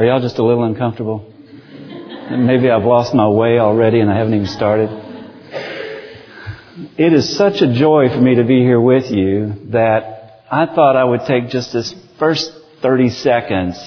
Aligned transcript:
Are 0.00 0.04
y'all 0.04 0.22
just 0.22 0.38
a 0.38 0.42
little 0.42 0.64
uncomfortable? 0.64 1.30
Maybe 2.30 2.70
I've 2.70 2.86
lost 2.86 3.12
my 3.14 3.28
way 3.28 3.58
already 3.58 4.00
and 4.00 4.10
I 4.10 4.16
haven't 4.16 4.32
even 4.32 4.46
started. 4.46 4.88
It 6.96 7.12
is 7.12 7.36
such 7.36 7.60
a 7.60 7.70
joy 7.70 8.08
for 8.08 8.18
me 8.18 8.36
to 8.36 8.44
be 8.44 8.60
here 8.60 8.80
with 8.80 9.10
you 9.10 9.52
that 9.72 10.40
I 10.50 10.64
thought 10.64 10.96
I 10.96 11.04
would 11.04 11.26
take 11.26 11.50
just 11.50 11.74
this 11.74 11.94
first 12.18 12.50
30 12.80 13.10
seconds 13.10 13.78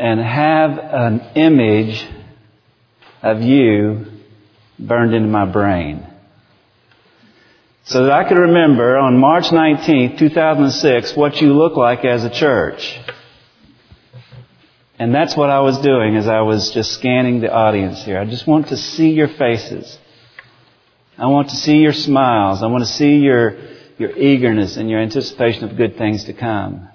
and 0.00 0.18
have 0.18 0.70
an 0.80 1.20
image 1.36 2.04
of 3.22 3.42
you 3.42 4.06
burned 4.76 5.14
into 5.14 5.28
my 5.28 5.44
brain. 5.44 6.04
So 7.84 8.06
that 8.06 8.12
I 8.12 8.28
could 8.28 8.38
remember 8.38 8.98
on 8.98 9.18
March 9.18 9.52
19th, 9.52 10.18
2006, 10.18 11.14
what 11.16 11.40
you 11.40 11.52
look 11.52 11.76
like 11.76 12.04
as 12.04 12.24
a 12.24 12.30
church. 12.30 12.98
And 14.98 15.12
that's 15.14 15.36
what 15.36 15.50
I 15.50 15.60
was 15.60 15.78
doing 15.78 16.16
as 16.16 16.28
I 16.28 16.42
was 16.42 16.70
just 16.70 16.92
scanning 16.92 17.40
the 17.40 17.52
audience 17.52 18.04
here. 18.04 18.18
I 18.18 18.24
just 18.24 18.46
want 18.46 18.68
to 18.68 18.76
see 18.76 19.10
your 19.10 19.28
faces. 19.28 19.98
I 21.18 21.26
want 21.26 21.50
to 21.50 21.56
see 21.56 21.78
your 21.78 21.92
smiles. 21.92 22.62
I 22.62 22.66
want 22.66 22.84
to 22.84 22.90
see 22.90 23.16
your, 23.16 23.56
your 23.98 24.16
eagerness 24.16 24.76
and 24.76 24.88
your 24.88 25.00
anticipation 25.00 25.64
of 25.64 25.76
good 25.76 25.96
things 25.96 26.24
to 26.24 26.32
come. 26.32 26.88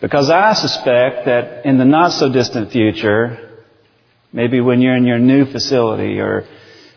Because 0.00 0.30
I 0.30 0.54
suspect 0.54 1.26
that 1.26 1.64
in 1.64 1.78
the 1.78 1.84
not 1.84 2.12
so 2.12 2.32
distant 2.32 2.72
future, 2.72 3.64
maybe 4.32 4.60
when 4.60 4.80
you're 4.80 4.96
in 4.96 5.06
your 5.06 5.20
new 5.20 5.44
facility 5.44 6.18
or, 6.18 6.44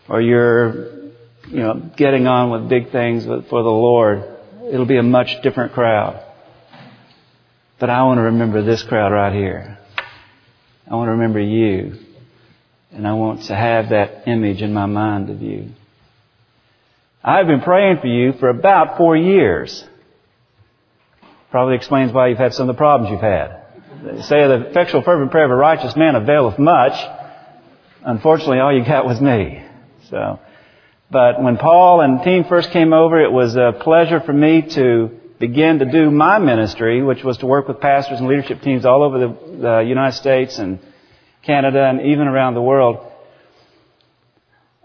or 0.10 0.22
you're, 0.22 1.04
you 1.48 1.60
know, 1.60 1.92
getting 1.96 2.26
on 2.26 2.50
with 2.50 2.70
big 2.70 2.92
things 2.92 3.26
for 3.26 3.64
the 3.64 3.70
Lord, 3.70 4.24
it'll 4.72 4.88
be 4.88 4.98
a 4.98 5.04
much 5.04 5.42
different 5.44 5.74
crowd. 5.74 6.25
But 7.80 7.90
I 7.90 8.04
want 8.04 8.20
to 8.20 8.24
remember 8.24 8.62
this 8.64 8.84
crowd 8.84 9.12
right 9.12 9.34
here. 9.34 9.78
I 10.90 10.96
want 10.96 11.08
to 11.08 11.12
remember 11.12 11.40
you. 11.40 12.00
And 12.92 13.06
I 13.06 13.14
want 13.14 13.44
to 13.44 13.56
have 13.56 13.90
that 13.90 14.28
image 14.28 14.62
in 14.62 14.74
my 14.74 14.86
mind 14.86 15.30
of 15.30 15.42
you. 15.42 15.72
I've 17.22 17.48
been 17.48 17.62
praying 17.62 17.98
for 18.00 18.08
you 18.08 18.34
for 18.34 18.48
about 18.50 18.98
four 18.98 19.18
years. 19.18 19.84
Probably 21.52 21.76
explains 21.76 22.14
why 22.14 22.28
you've 22.30 22.38
had 22.38 22.54
some 22.54 22.70
of 22.70 22.76
the 22.76 22.78
problems 22.78 23.12
you've 23.12 23.20
had. 23.20 23.64
They 24.04 24.22
say 24.22 24.48
the 24.48 24.70
effectual 24.70 25.02
fervent 25.02 25.32
prayer 25.32 25.46
of 25.46 25.52
a 25.52 25.56
righteous 25.56 25.96
man 25.96 26.16
availeth 26.16 26.60
much. 26.60 26.94
Unfortunately, 28.04 28.60
all 28.60 28.74
you 28.78 28.86
got 28.86 29.06
was 29.06 29.20
me. 29.20 29.66
So, 30.10 30.40
but 31.10 31.42
when 31.42 31.58
Paul 31.58 32.02
and 32.02 32.24
team 32.24 32.46
first 32.46 32.72
came 32.72 32.94
over, 32.94 33.22
it 33.22 33.32
was 33.32 33.56
a 33.56 33.74
pleasure 33.82 34.22
for 34.22 34.34
me 34.34 34.62
to 34.62 35.20
begin 35.40 35.80
to 35.80 35.86
do 35.86 36.10
my 36.12 36.40
ministry, 36.40 37.04
which 37.04 37.24
was 37.24 37.38
to 37.40 37.46
work 37.46 37.68
with 37.68 37.80
pastors 37.80 38.20
and 38.20 38.28
leadership 38.28 38.62
teams 38.62 38.86
all 38.86 39.04
over 39.04 39.20
the, 39.20 39.58
the 39.62 39.80
United 39.88 40.16
States 40.16 40.58
and 40.58 40.80
Canada 41.44 41.86
and 41.86 42.02
even 42.02 42.28
around 42.28 42.54
the 42.54 42.62
world. 42.62 43.12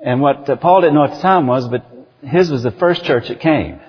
And 0.05 0.21
what 0.21 0.49
uh, 0.49 0.57
Paul 0.57 0.81
didn't 0.81 0.95
know 0.95 1.05
at 1.05 1.17
the 1.17 1.23
time 1.23 1.47
was, 1.47 1.69
but 1.69 1.87
his 2.23 2.51
was 2.51 2.63
the 2.63 2.71
first 2.73 3.05
church 3.05 3.29
that 3.29 3.41
came. 3.41 3.81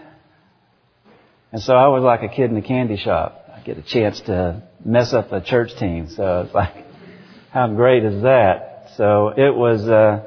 And 1.51 1.61
so 1.61 1.73
I 1.73 1.87
was 1.87 2.03
like 2.03 2.21
a 2.23 2.33
kid 2.33 2.49
in 2.49 2.57
a 2.57 2.61
candy 2.61 2.97
shop. 2.97 3.45
I 3.53 3.61
get 3.61 3.77
a 3.77 3.81
chance 3.81 4.21
to 4.21 4.63
mess 4.85 5.13
up 5.13 5.31
a 5.31 5.41
church 5.41 5.75
team. 5.75 6.09
So 6.09 6.41
it's 6.45 6.53
like, 6.53 6.85
how 7.51 7.67
great 7.67 8.03
is 8.05 8.23
that? 8.23 8.91
So 8.97 9.29
it 9.29 9.55
was, 9.55 9.87
uh, 9.87 10.23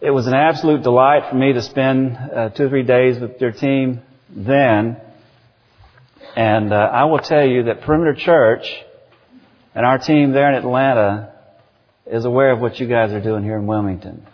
it 0.00 0.10
was 0.10 0.26
an 0.26 0.34
absolute 0.34 0.82
delight 0.82 1.30
for 1.30 1.36
me 1.36 1.52
to 1.54 1.62
spend 1.62 2.16
uh, 2.16 2.50
two 2.50 2.64
or 2.64 2.68
three 2.68 2.82
days 2.82 3.20
with 3.20 3.38
their 3.38 3.52
team 3.52 4.02
then. 4.30 5.00
And 6.38 6.72
uh, 6.72 6.76
I 6.76 7.06
will 7.06 7.18
tell 7.18 7.44
you 7.44 7.64
that 7.64 7.80
Perimeter 7.80 8.14
Church 8.14 8.64
and 9.74 9.84
our 9.84 9.98
team 9.98 10.30
there 10.30 10.48
in 10.48 10.54
Atlanta 10.54 11.32
is 12.06 12.24
aware 12.24 12.52
of 12.52 12.60
what 12.60 12.78
you 12.78 12.86
guys 12.86 13.10
are 13.10 13.20
doing 13.20 13.42
here 13.42 13.56
in 13.56 13.66
Wilmington. 13.66 14.24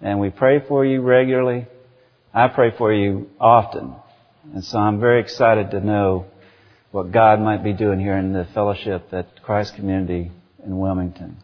And 0.00 0.20
we 0.20 0.30
pray 0.30 0.60
for 0.66 0.86
you 0.86 1.02
regularly. 1.02 1.66
I 2.32 2.48
pray 2.48 2.70
for 2.78 2.94
you 2.94 3.28
often. 3.38 3.94
And 4.54 4.64
so 4.64 4.78
I'm 4.78 5.00
very 5.00 5.20
excited 5.20 5.72
to 5.72 5.80
know 5.80 6.28
what 6.92 7.12
God 7.12 7.40
might 7.40 7.62
be 7.62 7.74
doing 7.74 8.00
here 8.00 8.16
in 8.16 8.32
the 8.32 8.46
fellowship 8.54 9.12
at 9.12 9.42
Christ 9.42 9.74
Community 9.74 10.32
in 10.64 10.78
Wilmington. 10.78 11.36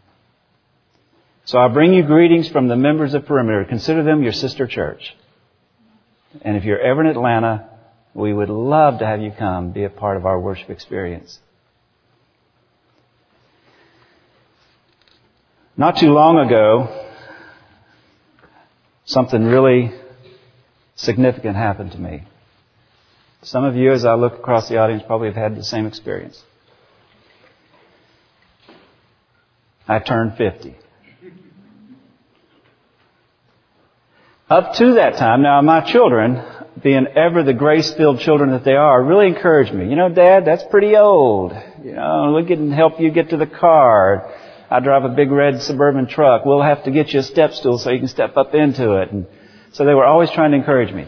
So 1.45 1.59
I 1.59 1.69
bring 1.69 1.93
you 1.93 2.05
greetings 2.05 2.49
from 2.49 2.69
the 2.69 2.77
members 2.77 3.13
of 3.13 3.27
Perimeter. 3.27 3.67
Consider 3.67 4.03
them 4.03 4.23
your 4.23 4.33
sister 4.33 4.67
church. 4.67 5.15
And 6.41 6.57
if 6.57 6.65
you're 6.65 6.81
ever 6.81 7.03
in 7.03 7.09
Atlanta, 7.09 7.69
we 8.15 8.33
would 8.33 8.51
love 8.51 8.99
to 8.99 9.07
have 9.07 9.21
you 9.21 9.31
come 9.31 9.71
be 9.71 9.85
a 9.85 9.91
part 9.91 10.17
of 10.17 10.27
our 10.27 10.41
worship 10.41 10.71
experience. 10.71 11.39
Not 15.77 15.97
too 15.97 16.11
long 16.11 16.39
ago, 16.39 17.07
something 19.05 19.45
really 19.45 19.93
significant 20.97 21.57
happened 21.57 21.93
to 21.93 21.99
me. 21.99 22.25
Some 23.43 23.65
of 23.65 23.77
you, 23.77 23.93
as 23.93 24.05
I 24.05 24.15
look 24.15 24.35
across 24.35 24.69
the 24.69 24.79
audience, 24.79 25.05
probably 25.07 25.29
have 25.29 25.37
had 25.37 25.57
the 25.57 25.63
same 25.63 25.87
experience. 25.87 26.43
I 29.87 30.01
turned 30.01 30.37
50. 30.37 30.77
Up 34.51 34.75
to 34.75 34.95
that 34.95 35.17
time, 35.17 35.43
now 35.43 35.61
my 35.63 35.81
children, 35.83 36.43
being 36.83 37.07
ever 37.17 37.43
the 37.43 37.55
grace-filled 37.55 38.21
children 38.21 38.51
that 38.51 38.65
they 38.65 38.75
are, 38.75 39.03
really 39.03 39.27
encouraged 39.27 39.73
me. 39.73 39.89
You 39.89 39.97
know, 39.97 40.09
Dad, 40.09 40.45
that's 40.45 40.65
pretty 40.71 40.97
old. 40.97 41.53
You 41.83 41.95
know, 41.95 42.33
we 42.37 42.47
can 42.47 42.71
help 42.71 43.01
you 43.01 43.11
get 43.11 43.31
to 43.31 43.37
the 43.37 43.47
car. 43.47 44.33
I 44.71 44.81
drive 44.81 45.05
a 45.05 45.09
big 45.09 45.31
red 45.31 45.63
suburban 45.63 46.07
truck. 46.09 46.45
We'll 46.45 46.63
have 46.63 46.85
to 46.85 46.91
get 46.91 47.13
you 47.13 47.21
a 47.21 47.23
step 47.23 47.53
stool 47.55 47.79
so 47.79 47.91
you 47.91 47.99
can 47.99 48.09
step 48.09 48.37
up 48.37 48.55
into 48.55 49.01
it. 49.01 49.11
And 49.11 49.27
so 49.73 49.85
they 49.85 49.95
were 49.95 50.05
always 50.05 50.31
trying 50.31 50.51
to 50.53 50.59
encourage 50.59 50.93
me. 50.93 51.07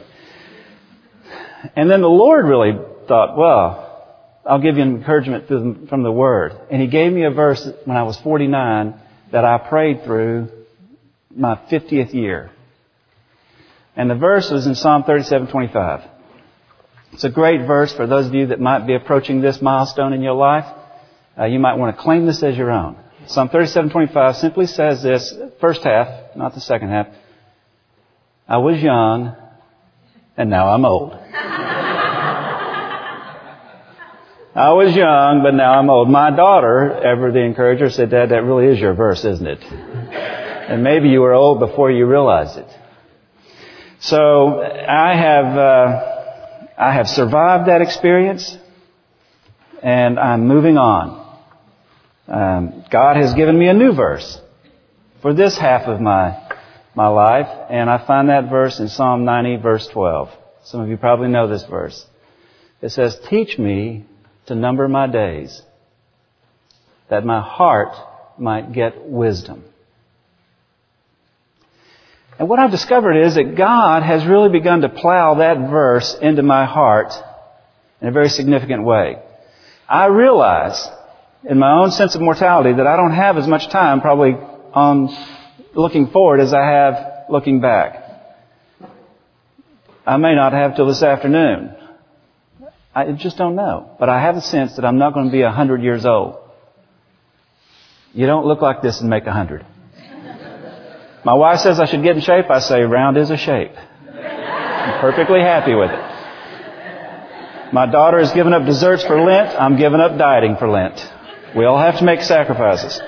And 1.77 1.91
then 1.91 2.01
the 2.01 2.09
Lord 2.09 2.47
really 2.47 2.73
thought, 3.07 3.37
well, 3.37 3.87
I'll 4.47 4.63
give 4.63 4.77
you 4.77 4.83
an 4.83 4.97
encouragement 4.97 5.47
from 5.89 6.03
the 6.03 6.13
Word. 6.13 6.53
And 6.71 6.81
He 6.81 6.89
gave 6.89 7.13
me 7.13 7.25
a 7.25 7.31
verse 7.31 7.69
when 7.85 7.97
I 7.97 8.05
was 8.05 8.17
49 8.19 8.95
that 9.33 9.45
I 9.45 9.59
prayed 9.59 10.05
through 10.05 10.49
my 11.35 11.57
50th 11.71 12.15
year. 12.15 12.51
And 13.97 14.09
the 14.11 14.15
verse 14.15 14.51
was 14.51 14.67
in 14.67 14.75
Psalm 14.75 15.03
37:25. 15.05 16.03
It's 17.13 17.25
a 17.25 17.31
great 17.31 17.67
verse 17.67 17.93
for 17.93 18.07
those 18.07 18.27
of 18.27 18.35
you 18.35 18.47
that 18.47 18.61
might 18.61 18.87
be 18.87 18.95
approaching 18.95 19.41
this 19.41 19.61
milestone 19.61 20.13
in 20.13 20.23
your 20.23 20.35
life. 20.35 20.67
Uh, 21.39 21.47
you 21.47 21.59
might 21.59 21.75
want 21.75 21.97
to 21.97 22.03
claim 22.03 22.27
this 22.27 22.43
as 22.43 22.57
your 22.57 22.71
own. 22.71 22.97
Psalm 23.27 23.49
37:25 23.49 24.37
simply 24.37 24.67
says 24.67 25.03
this, 25.03 25.35
first 25.61 25.83
half, 25.83 26.37
not 26.37 26.55
the 26.55 26.61
second 26.61 26.91
half. 26.91 27.09
I 28.49 28.59
was 28.59 28.83
young, 28.83 29.37
and 30.37 30.51
now 30.51 30.69
I'm 30.73 30.85
old. 30.85 31.13
I 34.53 34.73
was 34.73 34.95
young, 34.97 35.43
but 35.45 35.55
now 35.55 35.79
I'm 35.79 35.89
old. 35.89 36.11
My 36.11 36.35
daughter, 36.35 36.93
ever 36.93 37.31
the 37.31 37.39
encourager, 37.39 37.89
said, 37.89 38.11
Dad, 38.11 38.31
that 38.31 38.43
really 38.43 38.67
is 38.67 38.81
your 38.81 38.95
verse, 38.95 39.25
isn't 39.25 39.47
it? 39.47 39.63
And 39.63 40.83
maybe 40.83 41.09
you 41.09 41.21
were 41.21 41.35
old 41.35 41.61
before 41.61 41.91
you 41.91 42.07
realized 42.07 42.59
it. 42.59 42.67
So 44.01 44.63
I 44.63 45.15
have, 45.15 45.59
uh, 45.59 46.73
I 46.79 46.95
have 46.95 47.07
survived 47.07 47.69
that 47.69 47.83
experience, 47.83 48.57
and 49.83 50.19
I'm 50.19 50.49
moving 50.49 50.79
on. 50.79 51.39
Um, 52.27 52.85
God 52.91 53.17
has 53.17 53.35
given 53.35 53.59
me 53.59 53.69
a 53.69 53.75
new 53.75 53.93
verse 53.93 54.41
for 55.21 55.35
this 55.35 55.59
half 55.59 55.83
of 55.83 56.01
my 56.01 56.49
my 56.95 57.09
life, 57.09 57.47
and 57.69 57.91
I 57.91 58.05
find 58.05 58.31
that 58.31 58.49
verse 58.49 58.81
in 58.81 58.89
Psalm 58.89 59.25
90, 59.25 59.57
verse 59.57 59.87
12. 59.89 60.31
Some 60.65 60.81
of 60.81 60.89
you 60.89 60.97
probably 60.97 61.29
know 61.29 61.47
this 61.47 61.65
verse. 61.65 62.05
It 62.81 62.89
says, 62.89 63.21
"Teach 63.29 63.59
me 63.59 64.07
to 64.47 64.55
number 64.55 64.89
my 64.89 65.07
days, 65.09 65.63
that 67.09 67.25
my 67.27 67.41
heart 67.41 67.95
might 68.39 68.73
get 68.73 69.05
wisdom." 69.05 69.70
And 72.41 72.49
what 72.49 72.59
I've 72.59 72.71
discovered 72.71 73.19
is 73.19 73.35
that 73.35 73.55
God 73.55 74.03
has 74.03 74.25
really 74.25 74.49
begun 74.49 74.81
to 74.81 74.89
plow 74.89 75.35
that 75.35 75.59
verse 75.59 76.17
into 76.23 76.43
my 76.43 76.65
heart 76.65 77.13
in 78.01 78.09
a 78.09 78.13
very 78.13 78.31
significant 78.31 78.83
way. 78.83 79.19
I 79.87 80.07
realize 80.07 80.89
in 81.45 81.59
my 81.59 81.71
own 81.71 81.91
sense 81.91 82.15
of 82.15 82.23
mortality 82.23 82.73
that 82.73 82.87
I 82.87 82.97
don't 82.97 83.13
have 83.13 83.37
as 83.37 83.47
much 83.47 83.69
time 83.69 84.01
probably 84.01 84.33
on 84.73 85.15
looking 85.75 86.07
forward 86.07 86.41
as 86.41 86.55
I 86.55 86.65
have 86.65 87.27
looking 87.29 87.61
back. 87.61 88.03
I 90.07 90.17
may 90.17 90.35
not 90.35 90.55
have 90.55 90.77
till 90.77 90.87
this 90.87 91.03
afternoon. 91.03 91.77
I 92.95 93.13
just 93.13 93.37
don't 93.37 93.55
know. 93.55 93.97
But 93.99 94.09
I 94.09 94.19
have 94.19 94.37
a 94.37 94.41
sense 94.41 94.77
that 94.77 94.87
I'm 94.87 94.97
not 94.97 95.13
going 95.13 95.27
to 95.27 95.33
be 95.33 95.43
a 95.43 95.51
hundred 95.51 95.83
years 95.83 96.07
old. 96.07 96.39
You 98.15 98.25
don't 98.27 98.47
look 98.47 98.63
like 98.63 98.81
this 98.81 99.03
and 99.03 99.11
make 99.11 99.27
a 99.27 99.33
hundred. 99.33 99.67
My 101.25 101.35
wife 101.35 101.61
says 101.61 101.79
I 101.79 101.87
should 101.87 102.03
get 102.03 102.17
in 102.17 102.23
shape. 102.23 102.51
I 102.51 102.61
say 102.61 102.81
round 102.83 103.17
is 103.17 103.31
a 103.31 103.37
shape. 103.37 103.73
I'm 103.77 105.01
perfectly 105.01 105.41
happy 105.41 105.75
with 105.75 105.91
it. 105.91 107.73
My 107.73 107.87
daughter 107.87 108.19
has 108.19 108.33
given 108.33 108.53
up 108.53 108.65
desserts 108.65 109.05
for 109.05 109.21
Lent. 109.21 109.49
I'm 109.61 109.77
giving 109.77 110.01
up 110.01 110.17
dieting 110.17 110.57
for 110.57 110.69
Lent. 110.69 110.99
We 111.55 111.65
all 111.67 111.79
have 111.79 111.99
to 111.99 112.05
make 112.05 112.23
sacrifices. 112.23 113.01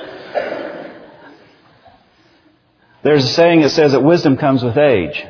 There's 3.03 3.25
a 3.25 3.29
saying 3.29 3.62
that 3.62 3.70
says 3.70 3.93
that 3.93 4.00
wisdom 4.00 4.37
comes 4.37 4.62
with 4.62 4.76
age. 4.76 5.25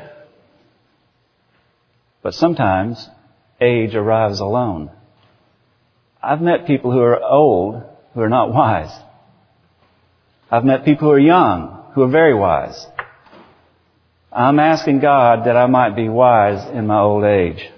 But 2.21 2.33
sometimes 2.35 3.09
age 3.59 3.95
arrives 3.95 4.39
alone. 4.39 4.91
I've 6.21 6.41
met 6.41 6.67
people 6.67 6.91
who 6.91 7.01
are 7.01 7.21
old 7.21 7.83
who 8.13 8.21
are 8.21 8.29
not 8.29 8.53
wise. 8.53 8.91
I've 10.51 10.63
met 10.63 10.85
people 10.85 11.07
who 11.07 11.13
are 11.13 11.19
young 11.19 11.82
who 11.93 12.01
are 12.01 12.09
very 12.09 12.33
wise. 12.33 12.85
I'm 14.31 14.59
asking 14.59 14.99
God 14.99 15.45
that 15.45 15.55
I 15.55 15.67
might 15.67 15.95
be 15.95 16.09
wise 16.09 16.67
in 16.73 16.87
my 16.87 16.99
old 16.99 17.23
age. 17.23 17.69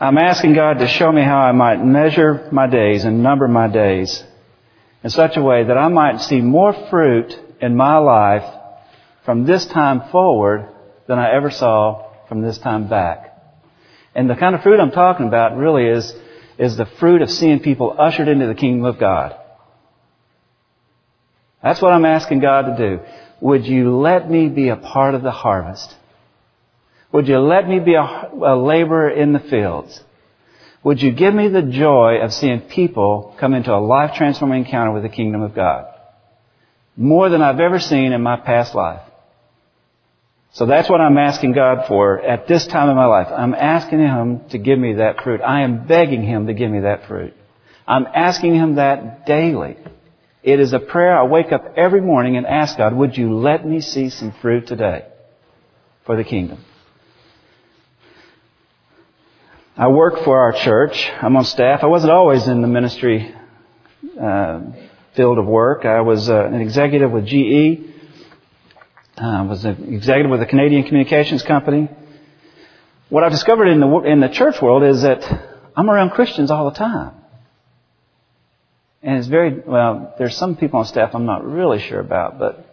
I'm 0.00 0.16
asking 0.16 0.54
God 0.54 0.78
to 0.78 0.88
show 0.88 1.12
me 1.12 1.22
how 1.22 1.38
I 1.38 1.52
might 1.52 1.84
measure 1.84 2.48
my 2.50 2.66
days 2.66 3.04
and 3.04 3.22
number 3.22 3.46
my 3.46 3.68
days 3.68 4.22
in 5.04 5.10
such 5.10 5.36
a 5.36 5.42
way 5.42 5.64
that 5.64 5.76
I 5.76 5.88
might 5.88 6.20
see 6.20 6.40
more 6.40 6.72
fruit 6.88 7.34
in 7.60 7.76
my 7.76 7.98
life 7.98 8.44
from 9.26 9.44
this 9.44 9.66
time 9.66 10.10
forward 10.10 10.66
than 11.06 11.18
I 11.18 11.34
ever 11.34 11.50
saw 11.50 12.10
from 12.28 12.40
this 12.40 12.58
time 12.58 12.88
back. 12.88 13.36
And 14.14 14.30
the 14.30 14.34
kind 14.34 14.54
of 14.54 14.62
fruit 14.62 14.80
I'm 14.80 14.90
talking 14.90 15.28
about 15.28 15.56
really 15.56 15.86
is, 15.86 16.14
is 16.58 16.78
the 16.78 16.86
fruit 16.86 17.20
of 17.20 17.30
seeing 17.30 17.60
people 17.60 17.94
ushered 17.98 18.28
into 18.28 18.46
the 18.46 18.54
kingdom 18.54 18.86
of 18.86 18.98
God. 18.98 19.36
That's 21.62 21.82
what 21.82 21.92
I'm 21.92 22.04
asking 22.04 22.40
God 22.40 22.62
to 22.62 22.76
do. 22.76 23.02
Would 23.40 23.66
you 23.66 23.96
let 23.96 24.30
me 24.30 24.48
be 24.48 24.68
a 24.68 24.76
part 24.76 25.14
of 25.14 25.22
the 25.22 25.30
harvest? 25.30 25.94
Would 27.12 27.28
you 27.28 27.38
let 27.38 27.68
me 27.68 27.80
be 27.80 27.94
a, 27.94 28.02
a 28.02 28.56
laborer 28.56 29.10
in 29.10 29.32
the 29.32 29.40
fields? 29.40 30.00
Would 30.82 31.02
you 31.02 31.12
give 31.12 31.34
me 31.34 31.48
the 31.48 31.62
joy 31.62 32.20
of 32.22 32.32
seeing 32.32 32.62
people 32.62 33.36
come 33.38 33.54
into 33.54 33.74
a 33.74 33.80
life 33.80 34.14
transforming 34.16 34.64
encounter 34.64 34.92
with 34.92 35.02
the 35.02 35.08
kingdom 35.08 35.42
of 35.42 35.54
God? 35.54 35.86
More 36.96 37.28
than 37.28 37.42
I've 37.42 37.60
ever 37.60 37.78
seen 37.78 38.12
in 38.12 38.22
my 38.22 38.36
past 38.36 38.74
life. 38.74 39.02
So 40.52 40.66
that's 40.66 40.88
what 40.88 41.00
I'm 41.00 41.18
asking 41.18 41.52
God 41.52 41.86
for 41.86 42.20
at 42.20 42.48
this 42.48 42.66
time 42.66 42.88
in 42.88 42.96
my 42.96 43.06
life. 43.06 43.28
I'm 43.30 43.54
asking 43.54 44.00
Him 44.00 44.48
to 44.50 44.58
give 44.58 44.78
me 44.78 44.94
that 44.94 45.22
fruit. 45.22 45.40
I 45.40 45.62
am 45.62 45.86
begging 45.86 46.22
Him 46.22 46.46
to 46.46 46.54
give 46.54 46.70
me 46.70 46.80
that 46.80 47.06
fruit. 47.06 47.34
I'm 47.86 48.06
asking 48.06 48.54
Him 48.54 48.76
that 48.76 49.26
daily. 49.26 49.76
It 50.42 50.58
is 50.58 50.72
a 50.72 50.78
prayer 50.78 51.18
I 51.18 51.24
wake 51.24 51.52
up 51.52 51.74
every 51.76 52.00
morning 52.00 52.36
and 52.36 52.46
ask 52.46 52.78
God, 52.78 52.94
would 52.94 53.16
you 53.16 53.38
let 53.38 53.66
me 53.66 53.80
see 53.80 54.08
some 54.08 54.32
fruit 54.40 54.66
today 54.66 55.04
for 56.06 56.16
the 56.16 56.24
kingdom? 56.24 56.64
I 59.76 59.88
work 59.88 60.24
for 60.24 60.40
our 60.40 60.52
church. 60.52 61.10
I'm 61.22 61.36
on 61.36 61.44
staff. 61.44 61.82
I 61.82 61.86
wasn't 61.86 62.12
always 62.12 62.46
in 62.46 62.62
the 62.62 62.68
ministry 62.68 63.34
uh, 64.20 64.60
field 65.14 65.38
of 65.38 65.46
work. 65.46 65.84
I 65.84 66.00
was 66.00 66.28
uh, 66.28 66.44
an 66.44 66.60
executive 66.60 67.10
with 67.10 67.26
GE. 67.26 67.86
I 69.18 69.42
was 69.42 69.64
an 69.66 69.92
executive 69.92 70.30
with 70.30 70.40
a 70.40 70.46
Canadian 70.46 70.84
communications 70.84 71.42
company. 71.42 71.90
What 73.10 73.24
I've 73.24 73.32
discovered 73.32 73.68
in 73.68 73.80
the 73.80 73.88
in 74.06 74.20
the 74.20 74.28
church 74.28 74.62
world 74.62 74.84
is 74.84 75.02
that 75.02 75.22
I'm 75.76 75.90
around 75.90 76.10
Christians 76.10 76.50
all 76.50 76.70
the 76.70 76.76
time. 76.78 77.19
And 79.02 79.16
it's 79.16 79.28
very, 79.28 79.58
well, 79.66 80.14
there's 80.18 80.36
some 80.36 80.56
people 80.56 80.80
on 80.80 80.84
staff 80.84 81.14
I'm 81.14 81.24
not 81.24 81.44
really 81.44 81.78
sure 81.80 82.00
about, 82.00 82.38
but, 82.38 82.66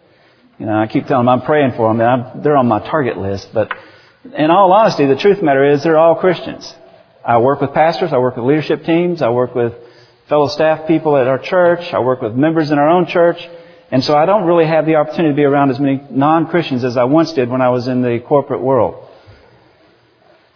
you 0.58 0.66
know, 0.66 0.78
I 0.78 0.86
keep 0.86 1.06
telling 1.06 1.24
them 1.24 1.40
I'm 1.40 1.46
praying 1.46 1.72
for 1.72 1.88
them, 1.88 2.00
and 2.00 2.08
I'm, 2.08 2.42
they're 2.42 2.56
on 2.56 2.68
my 2.68 2.80
target 2.80 3.16
list, 3.16 3.48
but 3.54 3.72
in 4.36 4.50
all 4.50 4.70
honesty, 4.72 5.06
the 5.06 5.16
truth 5.16 5.38
the 5.38 5.44
matter 5.44 5.64
is 5.64 5.82
they're 5.82 5.98
all 5.98 6.16
Christians. 6.16 6.74
I 7.24 7.38
work 7.38 7.62
with 7.62 7.72
pastors, 7.72 8.12
I 8.12 8.18
work 8.18 8.36
with 8.36 8.44
leadership 8.44 8.84
teams, 8.84 9.22
I 9.22 9.30
work 9.30 9.54
with 9.54 9.72
fellow 10.28 10.48
staff 10.48 10.86
people 10.86 11.16
at 11.16 11.26
our 11.26 11.38
church, 11.38 11.94
I 11.94 12.00
work 12.00 12.20
with 12.20 12.34
members 12.34 12.70
in 12.70 12.78
our 12.78 12.90
own 12.90 13.06
church, 13.06 13.48
and 13.90 14.04
so 14.04 14.14
I 14.14 14.26
don't 14.26 14.44
really 14.44 14.66
have 14.66 14.84
the 14.84 14.96
opportunity 14.96 15.30
to 15.30 15.36
be 15.36 15.44
around 15.44 15.70
as 15.70 15.80
many 15.80 16.02
non-Christians 16.10 16.84
as 16.84 16.98
I 16.98 17.04
once 17.04 17.32
did 17.32 17.48
when 17.48 17.62
I 17.62 17.70
was 17.70 17.88
in 17.88 18.02
the 18.02 18.18
corporate 18.20 18.60
world. 18.60 19.08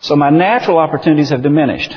So 0.00 0.16
my 0.16 0.28
natural 0.28 0.76
opportunities 0.76 1.30
have 1.30 1.42
diminished 1.42 1.96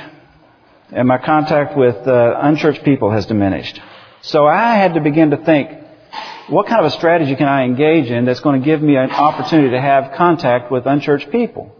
and 0.92 1.08
my 1.08 1.18
contact 1.18 1.78
with 1.78 1.96
uh, 2.08 2.36
unchurched 2.42 2.84
people 2.84 3.12
has 3.12 3.26
diminished. 3.26 3.80
So 4.22 4.46
I 4.46 4.76
had 4.76 4.96
to 4.96 5.02
begin 5.02 5.32
to 5.32 5.38
think, 5.38 5.70
what 6.48 6.68
kind 6.68 6.80
of 6.80 6.92
a 6.92 6.96
strategy 6.96 7.36
can 7.36 7.48
I 7.48 7.64
engage 7.64 8.10
in 8.10 8.26
that's 8.26 8.40
going 8.40 8.62
to 8.62 8.66
give 8.66 8.82
me 8.82 8.96
an 8.96 9.12
opportunity 9.12 9.72
to 9.72 9.82
have 9.82 10.14
contact 10.16 10.72
with 10.72 10.86
unchurched 10.86 11.32
people? 11.32 11.76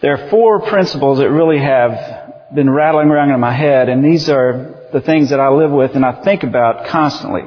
There 0.00 0.16
are 0.18 0.30
four 0.30 0.60
principles 0.68 1.18
that 1.18 1.30
really 1.30 1.58
have 1.60 2.54
been 2.54 2.68
rattling 2.68 3.08
around 3.08 3.30
in 3.30 3.40
my 3.40 3.54
head, 3.54 3.88
and 3.88 4.04
these 4.04 4.28
are 4.28 4.88
the 4.92 5.00
things 5.00 5.30
that 5.30 5.40
I 5.40 5.48
live 5.48 5.70
with 5.70 5.94
and 5.94 6.04
I 6.04 6.22
think 6.22 6.42
about 6.42 6.86
constantly. 6.88 7.42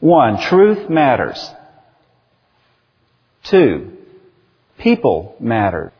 One, 0.00 0.40
truth 0.40 0.90
matters. 0.90 1.48
Two, 3.44 3.96
people 4.78 5.36
matter. 5.38 5.92